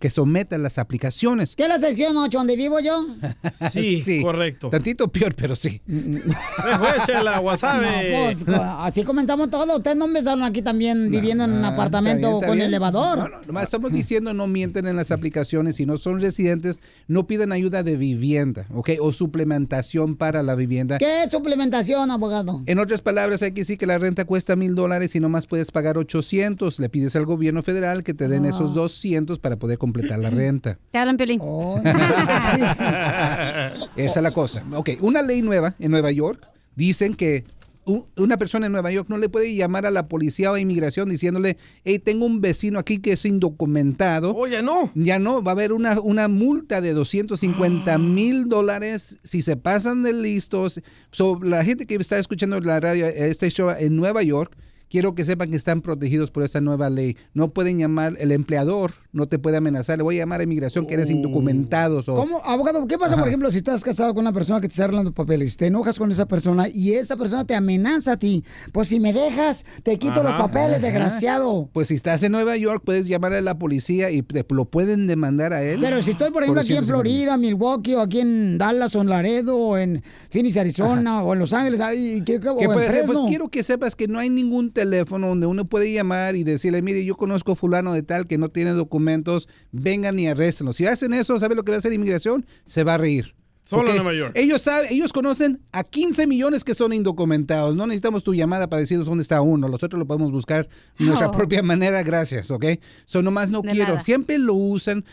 [0.00, 1.54] que sometas las aplicaciones.
[1.54, 3.06] ¿Qué es la sección 8 donde vivo yo?
[3.70, 4.70] Sí, correcto.
[4.70, 5.80] Tantito peor, pero sí.
[5.86, 7.84] la wasabi.
[7.84, 9.76] No, pues, así comenzamos todo.
[9.76, 12.68] Ustedes no empezaron aquí también viviendo en un Ah, apartamento está bien, está con bien.
[12.68, 13.18] elevador.
[13.18, 15.76] No, no, nomás estamos diciendo no mienten en las aplicaciones.
[15.76, 16.78] Si no son residentes,
[17.08, 18.90] no pidan ayuda de vivienda, ¿ok?
[19.00, 20.98] O suplementación para la vivienda.
[20.98, 22.62] ¿Qué es suplementación, abogado?
[22.66, 25.70] En otras palabras, hay que decir que la renta cuesta mil dólares y nomás puedes
[25.70, 26.78] pagar 800.
[26.80, 28.50] Le pides al gobierno federal que te den Ah.
[28.50, 30.78] esos 200 para poder completar la renta.
[30.90, 31.40] Te hablan, Piolín.
[31.42, 31.80] Oh,
[33.96, 34.62] Esa es la cosa.
[34.72, 36.46] Ok, una ley nueva en Nueva York
[36.76, 37.44] dicen que
[37.86, 41.08] una persona en Nueva York no le puede llamar a la policía o a inmigración
[41.08, 44.34] diciéndole, hey, tengo un vecino aquí que es indocumentado.
[44.34, 44.90] Oh, ya no.
[44.94, 50.02] Ya no, va a haber una, una multa de 250 mil dólares si se pasan
[50.02, 50.80] de listos.
[51.10, 54.56] So, la gente que está escuchando la radio, este show en Nueva York,
[54.88, 57.16] quiero que sepan que están protegidos por esta nueva ley.
[57.32, 60.86] No pueden llamar, el empleador no te puede amenazar, le voy a llamar a inmigración
[60.86, 62.08] que eres indocumentados.
[62.08, 62.86] O, ¿Cómo, abogado?
[62.86, 65.56] ¿Qué pasa, por ejemplo, si estás casado con una persona que te está arreglando papeles?
[65.56, 68.44] Te enojas con esa persona y esa persona te amenaza a ti.
[68.72, 70.86] Pues si me dejas, te quito los papeles, Ajá.
[70.86, 71.68] desgraciado.
[71.72, 75.06] Pues si estás en Nueva York, puedes llamar a la policía y te- lo pueden
[75.06, 75.78] demandar a él.
[75.80, 77.24] Pero si estoy, por ejemplo, aquí en 250 mil.
[77.24, 81.38] Florida, Milwaukee, o aquí en Dallas, o en Laredo, o en Phoenix, Arizona, o en
[81.38, 82.50] Los Ángeles, ahí, ¿qué, qué.
[83.06, 86.82] Pues quiero que sepas que no hay ningún teléfono donde uno puede llamar y decirle,
[86.82, 89.03] mire, yo conozco fulano de tal que no tiene documentos,
[89.72, 90.72] vengan y arréstenlo.
[90.72, 92.44] Si hacen eso, ¿sabe lo que va a hacer inmigración?
[92.66, 93.34] Se va a reír.
[93.66, 93.96] Solo en.
[93.96, 94.32] Nueva York.
[94.36, 97.74] Ellos saben, ellos conocen a 15 millones que son indocumentados.
[97.74, 99.68] No necesitamos tu llamada para decirnos dónde está uno.
[99.70, 101.30] Nosotros lo podemos buscar de nuestra Oh.
[101.38, 102.64] propia manera, gracias, ¿ok?
[103.06, 103.88] So nomás no De quiero.
[103.88, 104.00] nada.
[104.02, 105.06] Siempre lo usan,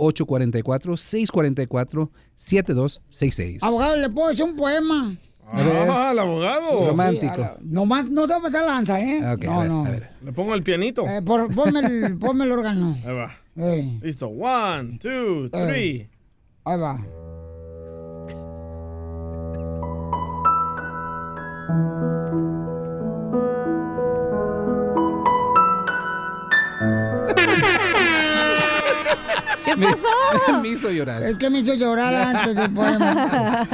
[2.39, 3.59] 844-644-7266.
[3.63, 5.17] Abogado, ¿le puedo decir un poema?
[5.47, 6.87] Ah, el abogado.
[6.87, 7.35] Romántico.
[7.35, 9.21] Sí, la- nomás no se va a pasar lanza, ¿eh?
[9.33, 9.85] Ok, no, a ver, no.
[9.87, 10.11] a ver.
[10.23, 11.07] Le pongo el pianito.
[11.07, 12.97] Eh, por- ponme, el, ponme el órgano.
[13.05, 13.37] Ahí va.
[13.57, 14.29] Ey, Listo.
[14.29, 16.09] One, two, three.
[16.65, 17.05] ahí va.
[29.65, 30.59] ¿Qué Me- pasó?
[30.63, 31.23] Me hizo llorar.
[31.23, 33.69] Es que me hizo llorar antes del poema.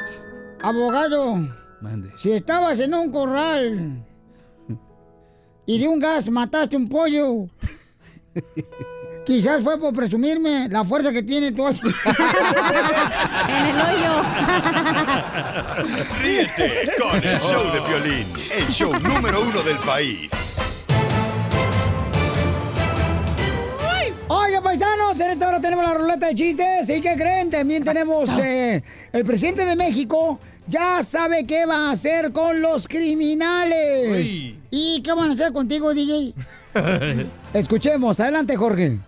[0.62, 1.36] Abogado,
[1.80, 2.10] Mande.
[2.16, 4.04] si estabas en un corral
[5.66, 7.46] y de un gas mataste un pollo,
[9.26, 11.82] quizás fue por presumirme la fuerza que tiene tu ocho.
[13.48, 14.22] en el hoyo.
[16.22, 20.56] Ríete con el show de Piolín, el show número uno del país.
[24.28, 26.88] Oiga, paisanos, en esta hora tenemos la ruleta de chistes.
[26.88, 27.50] ¿Y qué creen?
[27.50, 30.38] También tenemos eh, el presidente de México.
[30.68, 34.10] Ya sabe qué va a hacer con los criminales.
[34.10, 34.58] Uy.
[34.70, 36.34] ¿Y qué van a hacer contigo, DJ?
[37.52, 38.18] Escuchemos.
[38.18, 38.98] Adelante, Jorge.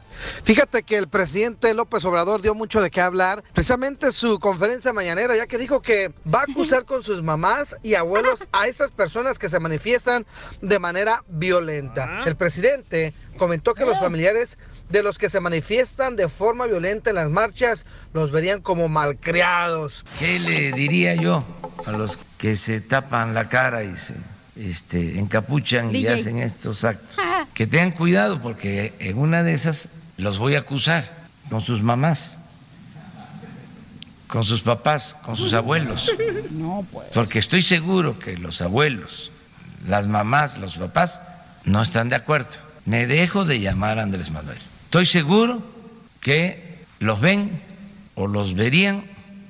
[0.44, 5.36] Fíjate que el presidente López Obrador dio mucho de qué hablar, precisamente su conferencia mañanera,
[5.36, 9.38] ya que dijo que va a acusar con sus mamás y abuelos a esas personas
[9.38, 10.26] que se manifiestan
[10.60, 12.22] de manera violenta.
[12.26, 14.58] El presidente comentó que los familiares
[14.88, 20.04] de los que se manifiestan de forma violenta en las marchas los verían como malcriados.
[20.18, 21.44] ¿Qué le diría yo
[21.86, 24.14] a los que se tapan la cara y se
[24.56, 27.16] este, encapuchan y hacen estos actos?
[27.54, 29.88] Que tengan cuidado porque en una de esas
[30.18, 31.10] los voy a acusar
[31.48, 32.36] con sus mamás,
[34.26, 36.12] con sus papás, con sus abuelos.
[36.50, 37.06] No, pues.
[37.14, 39.30] Porque estoy seguro que los abuelos,
[39.86, 41.22] las mamás, los papás
[41.64, 42.56] no están de acuerdo.
[42.84, 44.58] Me dejo de llamar a Andrés Manuel.
[44.84, 45.62] Estoy seguro
[46.20, 47.62] que los ven
[48.14, 49.04] o los verían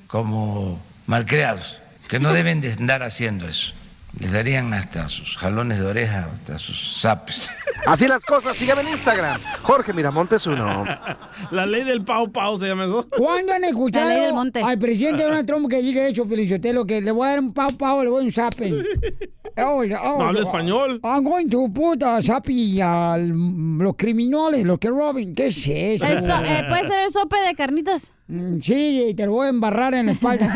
[0.06, 3.72] como malcriados, que no deben de andar haciendo eso.
[4.20, 7.50] Les darían hasta sus jalones de oreja, hasta sus zapes.
[7.86, 10.84] Así las cosas, síganme en Instagram, Jorge Miramontes uno.
[11.52, 13.06] La ley del pau pau se llama eso.
[13.16, 14.60] ¿Cuándo han escuchado La ley del monte.
[14.62, 17.68] al presidente Donald Trump que diga eso, Pelichotelo, que le voy a dar un pau
[17.76, 18.74] pau, le voy a dar un zape?
[19.60, 21.00] Oh, oh, No habla español.
[21.02, 25.34] I'm going to put a zapi a los criminales, los que roben.
[25.34, 26.04] ¿Qué es eso?
[26.04, 28.12] El so- eh, puede ser el sope de carnitas.
[28.28, 30.46] Mm, Sí, y te lo voy a embarrar en la espalda.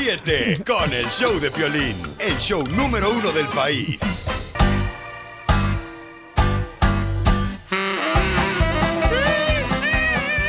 [0.00, 4.24] Ríete con el show de Piolín, el show número uno del país.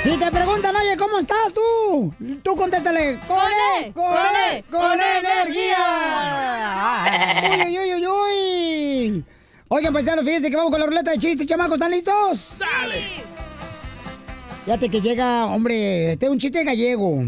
[0.02, 2.14] si te preguntan, oye, ¿cómo estás tú?
[2.41, 3.20] Tú contéstale.
[3.28, 3.39] ¡Con
[3.82, 3.91] E!
[3.91, 4.64] ¡Con E!
[4.72, 5.84] ¡Con energía!
[7.52, 9.26] ¡Uy, uy, uy, uy, uy!
[9.68, 11.74] Oigan, paisanos, fíjense que vamos con la ruleta de chistes, chamacos.
[11.74, 12.56] ¿Están listos?
[12.58, 13.02] ¡Dale!
[14.64, 17.22] Fíjate que llega, hombre, este es un chiste gallego.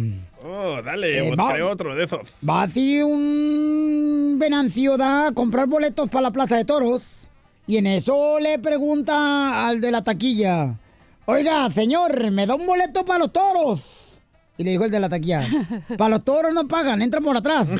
[0.46, 2.22] Oh, dale, Eh, buscaré va- otro de esos.
[2.48, 7.28] Va así un venancio da a comprar boletos para la plaza de toros.
[7.66, 10.76] Y en eso le pregunta al de la taquilla:
[11.26, 14.00] Oiga, señor, ¿me da un boleto para los toros?
[14.58, 15.48] Y le dijo el de la taquilla:
[15.98, 17.70] Para los toros no pagan, entran por atrás.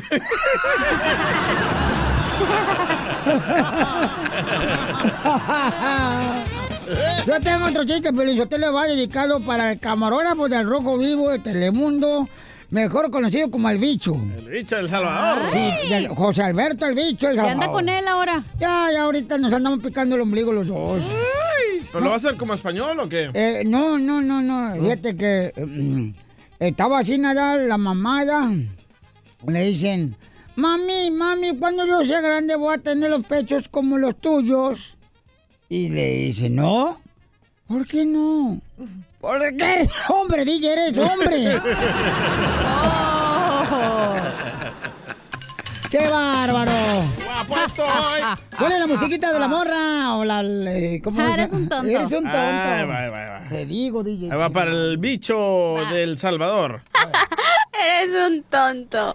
[7.26, 11.30] Yo tengo otro chiste, pero usted le va dedicado para el camarógrafo del Rojo Vivo
[11.30, 12.28] de Telemundo,
[12.70, 14.14] mejor conocido como el bicho.
[14.36, 15.50] El bicho del Salvador.
[15.50, 17.72] Sí, del José Alberto el bicho, el ¿Qué anda Salvador.
[17.72, 18.44] con él ahora?
[18.58, 21.02] Ya, ya ahorita nos andamos picando el ombligo los dos.
[21.92, 23.30] ¿Pero lo va a hacer como español o qué?
[23.34, 24.82] Eh, no, no, no, no.
[24.82, 26.14] Fíjate que eh, mm,
[26.58, 28.50] estaba así nada la mamada.
[29.46, 30.16] Le dicen,
[30.56, 34.96] mami, mami, cuando yo sea grande voy a tener los pechos como los tuyos.
[35.68, 37.00] Y le dice, no.
[37.68, 38.60] ¿Por qué no?
[39.24, 41.60] Porque eres hombre, DJ, eres hombre.
[45.90, 46.72] ¡Qué bárbaro!
[47.24, 47.86] ¡Guapo estoy!
[48.58, 50.14] ¿Cuál es la musiquita de la morra?
[50.16, 51.38] O la, eh, ¿cómo Ah, es?
[51.38, 51.88] eres un tonto.
[51.88, 52.36] Eres un tonto.
[52.36, 53.48] Va, va, va.
[53.48, 54.30] Te digo, DJ.
[54.30, 56.82] Ahí va para el bicho del Salvador.
[57.72, 59.14] Eres un tonto.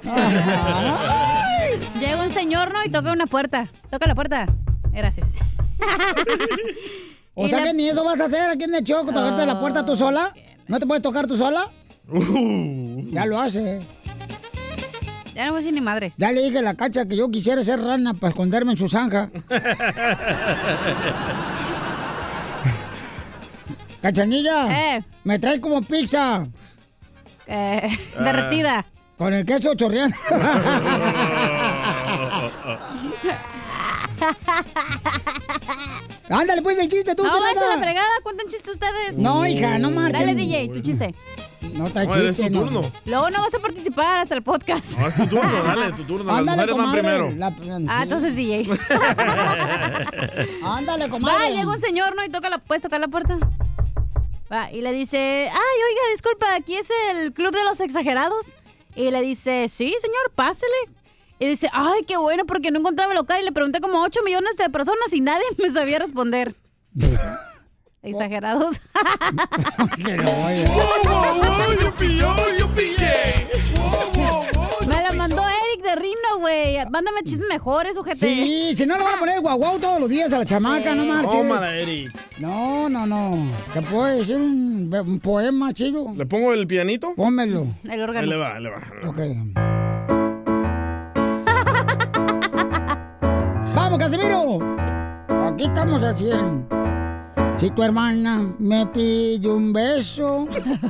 [2.00, 2.84] Llega un señor, ¿no?
[2.84, 3.68] Y toca una puerta.
[3.92, 4.48] Toca la puerta.
[4.92, 5.36] Gracias.
[7.42, 9.60] O sea la- que ni eso vas a hacer aquí en el show, tocarte la
[9.60, 10.34] puerta tú sola.
[10.68, 11.70] ¿No te puedes tocar tú sola?
[12.12, 13.10] Uh.
[13.12, 13.82] Ya lo hace.
[15.36, 16.16] Ya no voy a decir ni madres.
[16.18, 18.90] Ya le dije a la cacha que yo quisiera ser rana para esconderme en su
[18.90, 19.30] zanja.
[24.02, 25.04] Cachanilla, Eh.
[25.24, 26.46] me traes como pizza.
[27.48, 28.24] Eh, Ah.
[28.24, 28.86] derretida.
[29.18, 30.16] Con el queso chorreando.
[36.30, 39.18] Ándale, pues el chiste, tú, No, váyanse a la fregada, cuenten chiste ustedes.
[39.18, 40.20] No, hija, no marchen.
[40.20, 41.16] Dale, DJ, tu chiste.
[41.74, 42.62] No está No, es chiste, tu no.
[42.64, 42.92] turno.
[43.06, 44.98] Luego no vas a participar hasta el podcast.
[44.98, 46.32] No, es tu turno, dale, tu turno.
[46.32, 47.32] Las Ándale, mujeres van primero.
[47.36, 47.56] La-
[47.94, 48.70] Ah, entonces DJ.
[50.64, 51.38] Ándale, comadre.
[51.38, 52.24] Va, llega un señor, ¿no?
[52.24, 53.38] Y toca la, ¿puedes tocar la puerta?
[54.52, 55.58] Va, y le dice, ay,
[55.90, 58.54] oiga, disculpa, ¿aquí es el club de los exagerados?
[58.96, 60.74] Y le dice, sí, señor, pásele.
[61.40, 63.40] Y dice, ay, qué bueno, porque no encontraba el local.
[63.42, 66.54] Y le pregunté como 8 millones de personas y nadie me sabía responder.
[68.02, 68.80] Exagerados.
[74.88, 76.78] Me la mandó Eric de Rino, güey.
[76.90, 78.18] Mándame chistes mejores, ojete.
[78.18, 80.92] Sí, si no le van a poner guau guau todos los días a la chamaca,
[80.92, 80.98] Sí.
[80.98, 81.32] no marches.
[81.32, 82.12] Tómala, Eric.
[82.40, 83.32] No, no, no.
[83.74, 86.14] Que puede decir un, un poema, chido.
[86.16, 87.14] ¿Le pongo el pianito?
[87.16, 87.68] Pónmelo.
[87.84, 88.82] El Ahí le va, ahí le va.
[89.08, 89.79] Ok.
[94.10, 94.58] Casimiro!
[95.46, 96.68] Aquí estamos al 100.
[97.58, 100.48] Si tu hermana me pide un beso,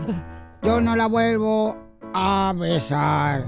[0.63, 1.75] yo no la vuelvo
[2.13, 3.45] a besar.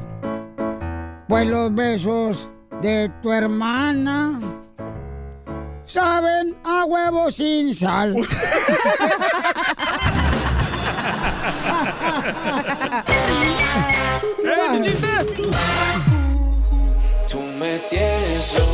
[1.30, 2.50] Pues los besos
[2.82, 4.38] de tu hermana
[5.86, 8.14] saben a huevo sin sal.
[14.44, 15.08] ¡Eh, mi chiste!
[17.30, 18.71] Tú me tienes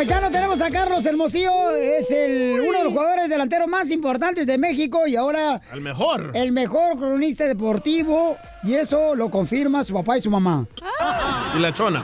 [0.00, 4.56] Paisano, tenemos a Carlos Hermosillo, es el, uno de los jugadores delanteros más importantes de
[4.56, 6.30] México y ahora El mejor.
[6.32, 10.66] el mejor cronista deportivo y eso lo confirma su papá y su mamá.
[11.54, 12.02] Y la chona.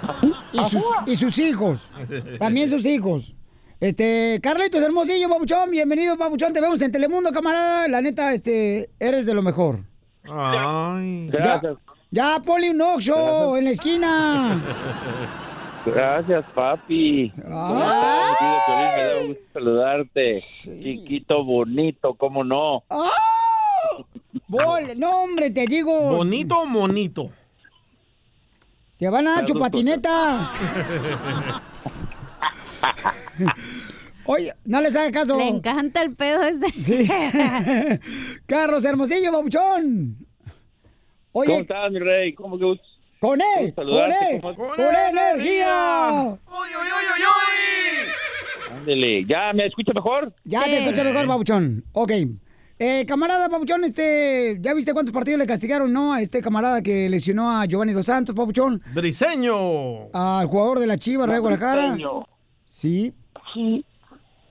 [0.53, 1.90] Y sus, y sus hijos,
[2.38, 3.34] también sus hijos.
[3.80, 7.88] Este, Carlitos Hermosillo, Papuchón, bienvenido, Papuchón, te vemos en Telemundo, camarada.
[7.88, 9.80] La neta, este, eres de lo mejor.
[10.24, 11.30] Ay.
[11.32, 11.62] Ya,
[12.11, 14.62] ya ponle un en la esquina.
[15.87, 17.32] Gracias, papi.
[17.45, 17.68] Ah.
[17.68, 18.97] ¿Cómo estás, mi querido Piolín?
[18.97, 20.41] Me da gusto saludarte.
[20.41, 22.82] Chiquito, bonito, ¿cómo no?
[22.91, 23.11] ¡Ah!
[24.49, 25.93] Bol- no, hombre, te digo.
[26.11, 27.30] ¿Bonito o monito?
[28.99, 30.51] Te van a dar chupatineta.
[34.24, 35.37] Oye, no les hagas caso.
[35.37, 36.68] Le encanta el pedo ese.
[36.72, 37.09] Sí.
[38.47, 40.16] Carlos Hermosillo, babuchón.
[41.32, 42.34] Oye, ¿Cómo estás, mi rey?
[42.34, 42.84] ¿Cómo que gusto?
[43.29, 46.39] Con él, con saludarte, él, ¿cómo- con energía.
[48.72, 50.33] Ándele, ¿ya me escucha mejor?
[50.45, 51.85] Ya te escucha mejor, babuchón.
[51.93, 52.12] Ok.
[52.79, 56.12] Eh, camarada Pabuchón, este, ¿ya viste cuántos partidos le castigaron, no?
[56.12, 60.11] A este camarada que lesionó a Giovanni Dos Santos, Pabuchón, Briseño.
[60.12, 61.93] al jugador de la Chivas, Real Guadalajara.
[61.93, 62.27] Briseño.
[62.66, 63.14] Sí.
[63.55, 63.83] Sí.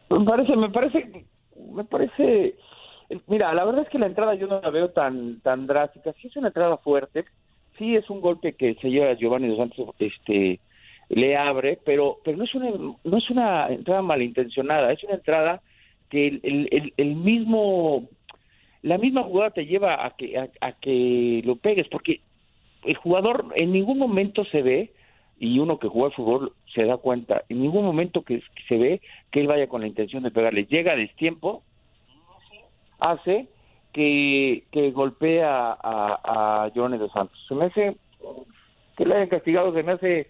[0.09, 1.25] Me parece, me parece,
[1.71, 2.55] me parece.
[3.27, 6.11] Mira, la verdad es que la entrada yo no la veo tan tan drástica.
[6.19, 7.25] Sí es una entrada fuerte,
[7.77, 10.59] sí es un golpe que se lleva Giovanni dos Santos, este,
[11.09, 12.69] le abre, pero pero no es una
[13.03, 15.61] no es una entrada malintencionada, es una entrada
[16.09, 18.07] que el, el, mismo
[18.81, 22.21] la misma jugada te lleva a que a, a que lo pegues, porque
[22.85, 24.91] el jugador en ningún momento se ve
[25.39, 29.01] y uno que juega al fútbol se da cuenta, en ningún momento que se ve
[29.31, 30.65] que él vaya con la intención de pegarle.
[30.65, 31.63] Llega a destiempo,
[32.99, 33.47] hace
[33.95, 37.37] que, que golpea a, a Giovanni dos Santos.
[37.47, 37.95] Se me hace
[38.97, 40.27] que le hayan castigado, se me hace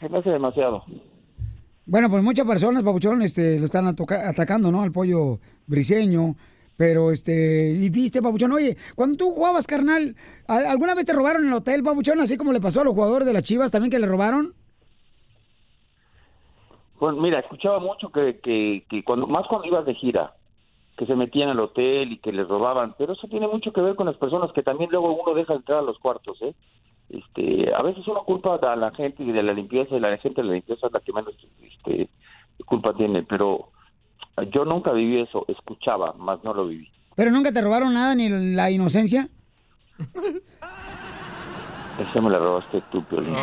[0.00, 0.84] se me hace demasiado.
[1.86, 4.82] Bueno, pues muchas personas, Pabuchón, este, lo están atacando, ¿no?
[4.82, 5.38] Al pollo
[5.68, 6.34] briseño.
[6.76, 10.16] Pero, este, y viste, Pabuchón, oye, cuando tú jugabas, carnal,
[10.48, 12.94] ¿a- ¿alguna vez te robaron en el hotel, Pabuchón, así como le pasó a los
[12.94, 14.54] jugadores de las Chivas también que le robaron?
[16.98, 20.34] Pues mira, escuchaba mucho que, que, que cuando más cuando ibas de gira,
[20.96, 23.96] que se metían al hotel y que les robaban, pero eso tiene mucho que ver
[23.96, 26.54] con las personas que también luego uno deja entrar a los cuartos, ¿eh?
[27.08, 30.40] Este, a veces uno culpa a la gente y de la limpieza y la gente
[30.40, 32.08] de la limpieza es la que menos este,
[32.64, 33.68] culpa tiene, pero
[34.52, 36.88] yo nunca viví eso, escuchaba, más no lo viví.
[37.14, 39.28] Pero nunca te robaron nada, ni la inocencia.
[41.98, 43.34] Eso me la robaste tú, Piolín.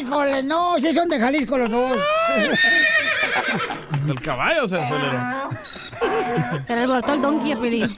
[0.00, 1.98] Híjole, no, si son de Jalisco los dos.
[4.08, 5.18] El caballo se aceleró.
[6.62, 7.94] Se le alborotó el donkey a Piolín.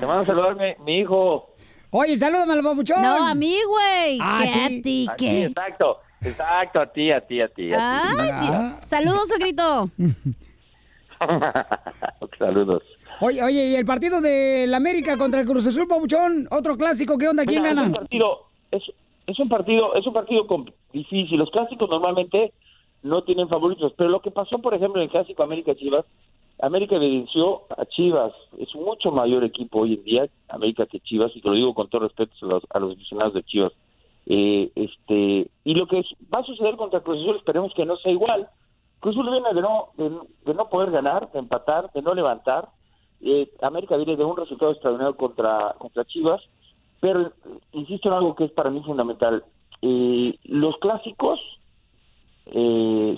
[0.00, 1.50] Te mando a saludar mi, mi hijo.
[1.90, 3.02] Oye, salúdame al papuchón.
[3.02, 4.18] No, a mí, güey.
[4.20, 4.82] Ah, ¿Qué ¿a a ti?
[4.82, 5.06] ti?
[5.10, 5.44] A ti, ¿Qué?
[5.46, 7.72] exacto, exacto, a ti, a ti, a ti.
[7.72, 7.82] A ti.
[8.18, 8.72] Ay, Dios.
[8.84, 9.90] Saludos, suegrito.
[12.38, 12.82] Saludos.
[13.20, 17.28] Oye, oye, y el partido del América contra el Cruz Azul, Pabuchón, otro clásico, ¿qué
[17.28, 17.44] onda?
[17.46, 17.82] ¿Quién Mira, gana?
[17.82, 18.82] Es un partido, es,
[19.26, 20.46] es un partido, es un partido
[20.92, 21.38] difícil.
[21.38, 22.52] Los clásicos normalmente
[23.02, 23.92] no tienen favoritos.
[23.96, 26.04] Pero lo que pasó, por ejemplo, en el clásico América-Chivas,
[26.60, 28.32] América evidenció a Chivas.
[28.58, 31.74] Es un mucho mayor equipo hoy en día, América que Chivas, y te lo digo
[31.74, 33.72] con todo respeto a los, a los aficionados de Chivas.
[34.26, 36.02] Eh, este Y lo que
[36.32, 38.48] va a suceder contra Cruz Azul, esperemos que no sea igual.
[39.00, 40.10] Cruz Azul viene de no, de,
[40.46, 42.68] de no poder ganar, de empatar, de no levantar.
[43.20, 46.42] Eh, América viene de un resultado extraordinario contra, contra Chivas,
[47.00, 47.32] pero
[47.72, 49.44] insisto en algo que es para mí fundamental.
[49.82, 51.40] Eh, los clásicos
[52.46, 53.16] eh,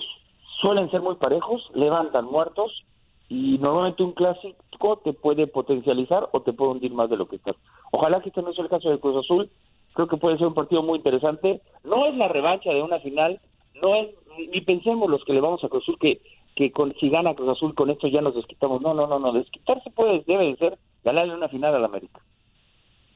[0.61, 2.83] suelen ser muy parejos, levantan muertos
[3.29, 7.37] y normalmente un clásico te puede potencializar o te puede hundir más de lo que
[7.37, 7.55] estás.
[7.91, 9.49] Ojalá que este no sea el caso de Cruz Azul.
[9.93, 11.61] Creo que puede ser un partido muy interesante.
[11.83, 13.39] No es la revancha de una final,
[13.81, 14.09] no es
[14.51, 16.21] ni pensemos los que le vamos a Cruz Azul que
[16.59, 18.81] que con, si gana Cruz Azul con esto ya nos desquitamos.
[18.81, 22.19] No, no, no, no, desquitarse puede debe de ser ganarle una final al América.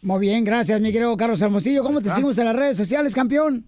[0.04, 1.82] Muy bien, gracias, mi querido Carlos Hermosillo.
[1.82, 3.66] ¿Cómo te seguimos en las redes sociales, campeón?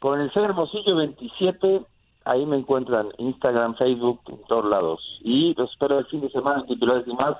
[0.00, 1.80] Con el ser Hermosillo 27,
[2.26, 5.00] ahí me encuentran Instagram, Facebook, en todos lados.
[5.24, 7.36] Y los espero el fin de semana en titulares y más.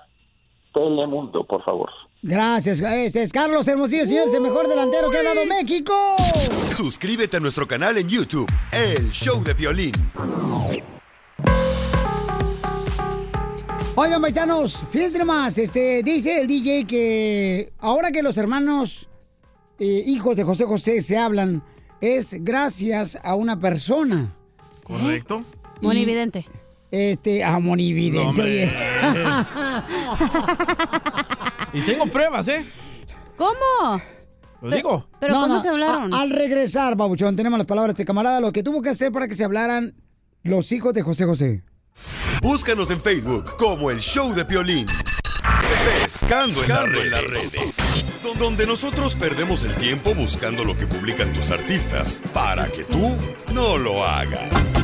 [0.73, 1.91] Telemundo, por favor.
[2.23, 6.17] Gracias, este es Carlos Hermosillo, señor, es el mejor delantero que ha dado México.
[6.71, 9.93] Suscríbete a nuestro canal en YouTube, El Show de Violín.
[13.97, 19.09] Oigan, paisanos, fíjense más, este, dice el DJ que ahora que los hermanos
[19.79, 21.63] eh, hijos de José José se hablan,
[22.01, 24.35] es gracias a una persona.
[24.83, 25.45] ¿Correcto?
[25.81, 26.45] Monividente.
[26.91, 28.23] Este, a Monividente.
[28.25, 28.65] No, hombre.
[28.65, 28.71] oye.
[31.73, 32.67] Y tengo pruebas, ¿eh?
[33.37, 34.01] ¿Cómo?
[34.61, 35.07] Lo digo.
[35.21, 36.13] ¿Pero No, cómo no, se hablaron?
[36.13, 39.13] a- al regresar, Babuchón, tenemos las palabras de este camarada, lo que tuvo que hacer
[39.13, 39.95] para que se hablaran
[40.43, 41.63] los hijos de José José.
[42.41, 44.87] Búscanos en Facebook como El Show de Violín.
[46.03, 48.05] Pescando, en, las redes.
[48.39, 53.13] Donde nosotros perdemos el tiempo buscando lo que publican tus artistas para que tú
[53.55, 54.75] no lo hagas.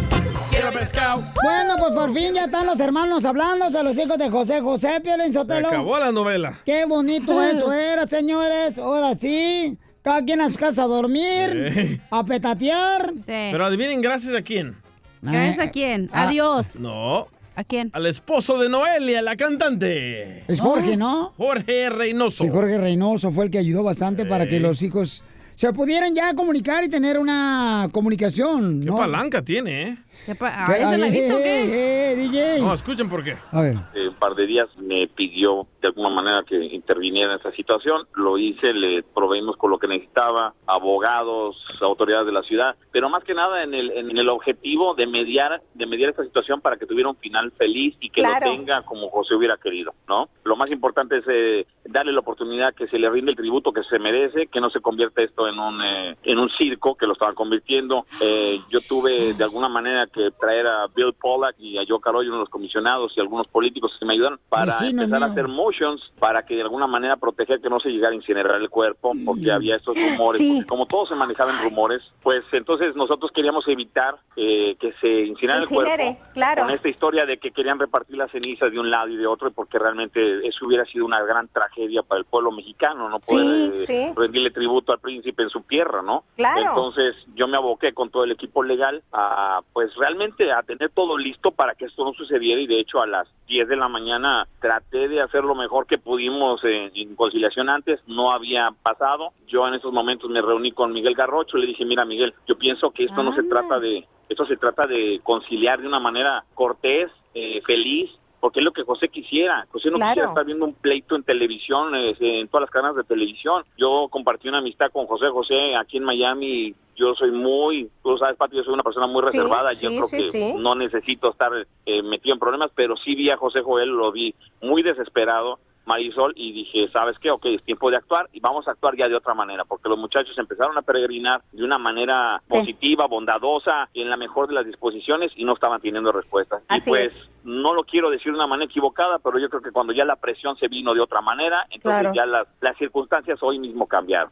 [0.50, 1.24] Quiero pescado.
[1.42, 5.00] Bueno, pues por fin ya están los hermanos hablando de los hijos de José José,
[5.02, 5.68] Piolín Se Sotelo.
[5.68, 6.58] acabó la novela.
[6.64, 8.78] Qué bonito eso era, señores.
[8.78, 12.00] Ahora sí, cada quien a su casa a dormir, Eh.
[12.10, 13.12] a petatear.
[13.26, 14.76] Pero adivinen, gracias a quién.
[15.22, 16.08] ¿Gracias a quién?
[16.12, 16.22] Ah.
[16.28, 16.76] Adiós.
[16.80, 17.28] No.
[17.60, 17.90] ¿A quién?
[17.92, 20.44] Al esposo de Noelia, la cantante.
[20.50, 21.34] Es Jorge, ¿no?
[21.36, 22.44] Jorge Reynoso.
[22.44, 25.22] Sí, Jorge Reynoso fue el que ayudó bastante para que los hijos
[25.56, 28.80] se pudieran ya comunicar y tener una comunicación.
[28.82, 29.98] Qué palanca tiene, ¿eh?
[30.26, 30.72] ¿Qué pa- ¿Qué?
[30.74, 31.64] ah, ¿Esa la viste o eh, qué?
[31.64, 32.60] eh, eh, DJ.
[32.60, 33.36] No, escuchen por qué.
[33.52, 33.76] A ver.
[33.76, 38.06] Hace un par de días me pidió de alguna manera que interviniera en esta situación.
[38.14, 43.24] Lo hice, le proveímos con lo que necesitaba, abogados, autoridades de la ciudad, pero más
[43.24, 46.86] que nada en el, en el objetivo de mediar, de mediar esta situación para que
[46.86, 48.46] tuviera un final feliz y que Claro.
[48.46, 50.28] lo tenga como José hubiera querido, ¿no?
[50.44, 53.82] Lo más importante es eh, darle la oportunidad que se le rinde el tributo que
[53.84, 57.14] se merece, que no se convierta esto en un eh, en un circo que lo
[57.14, 58.04] estaban convirtiendo.
[58.20, 62.28] Eh, yo tuve de alguna manera que traer a Bill Pollack y a Joe Carollo,
[62.28, 66.12] uno de los comisionados y algunos políticos que me ayudaron para empezar a hacer motions
[66.18, 69.50] para que de alguna manera proteger que no se llegara a incinerar el cuerpo porque
[69.50, 74.16] había estos rumores, porque como todo se manejaba en rumores, pues entonces nosotros queríamos evitar
[74.36, 76.62] eh, que se incinerara el cuerpo claro.
[76.62, 79.50] con esta historia de que querían repartir las cenizas de un lado y de otro
[79.50, 83.72] porque realmente eso hubiera sido una gran tragedia para el pueblo mexicano, no poder Sí,
[83.74, 84.12] eh, sí.
[84.16, 86.24] rendirle tributo al príncipe en su tierra, ¿no?
[86.36, 86.60] Claro.
[86.60, 91.18] Entonces yo me aboqué con todo el equipo legal a pues realmente a tener todo
[91.18, 94.48] listo para que esto no sucediera y de hecho a las 10 de la mañana
[94.60, 99.32] traté de hacer lo mejor que pudimos en, en conciliación antes, no había pasado.
[99.46, 102.90] Yo en esos momentos me reuní con Miguel Garrocho, le dije, mira Miguel, yo pienso
[102.90, 107.10] que esto no se trata de, esto se trata de conciliar de una manera cortés,
[107.34, 109.66] eh, feliz, porque es lo que José quisiera.
[109.70, 110.10] José no Claro.
[110.12, 113.62] quisiera estar viendo un pleito en televisión, eh, en todas las cadenas de televisión.
[113.76, 116.74] Yo compartí una amistad con José José aquí en Miami.
[116.96, 119.72] Yo soy muy, tú sabes, Pati, yo soy una persona muy Sí, reservada.
[119.74, 120.52] yo sí, creo sí, que sí.
[120.58, 121.50] no necesito estar
[121.86, 125.58] eh, metido en problemas, pero sí vi a José Joel, lo vi muy desesperado.
[125.86, 127.30] Marisol y dije, ¿sabes qué?
[127.30, 129.98] Ok, es tiempo de actuar y vamos a actuar ya de otra manera, porque los
[129.98, 134.66] muchachos empezaron a peregrinar de una manera positiva, bondadosa y en la mejor de las
[134.66, 136.62] disposiciones y no estaban teniendo respuestas.
[136.68, 137.28] Así y pues es.
[137.44, 140.16] no lo quiero decir de una manera equivocada, pero yo creo que cuando ya la
[140.16, 142.12] presión se vino de otra manera, entonces Claro.
[142.14, 144.30] ya las, las circunstancias hoy mismo cambiaron.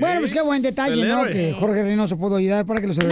[0.00, 1.24] Bueno, pues qué buen detalle, ¿no?
[1.24, 3.08] Que Jorge Reynoso pudo ayudar para que los hijos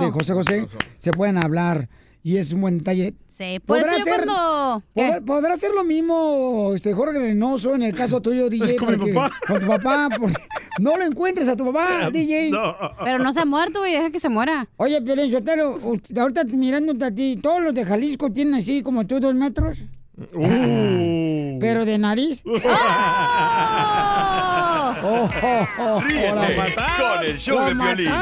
[0.00, 0.66] de José José
[0.96, 1.88] se puedan hablar.
[2.22, 3.14] Y es un buen detalle.
[3.26, 4.82] Sí, por ¿Podrá ser- cuando...
[4.92, 8.76] ¿Podrá, podrá ser lo mismo este Jorge Reynoso en el caso tuyo, DJ?
[8.76, 9.30] Con mi papá.
[9.46, 10.08] Con tu papá.
[10.18, 10.34] porque
[10.80, 12.50] no lo encuentres a tu papá, DJ.
[13.04, 14.68] Pero no se ha muerto, güey, deja que se muera.
[14.76, 15.78] Oye, Piolín Sotelo,
[16.18, 19.78] ahorita mirándote a ti, ¿todos los de Jalisco tienen así como tú dos metros?
[20.34, 21.58] Uh.
[21.60, 22.42] Pero de nariz.
[25.02, 28.12] Oh, oh, oh, Ríete con el show Lo de Piolín,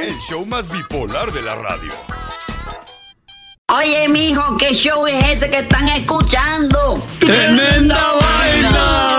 [0.00, 1.92] el show más bipolar de la radio.
[3.76, 7.04] Oye, mijo, ¿qué show es ese que están escuchando?
[7.18, 9.18] ¡Tremenda vaina!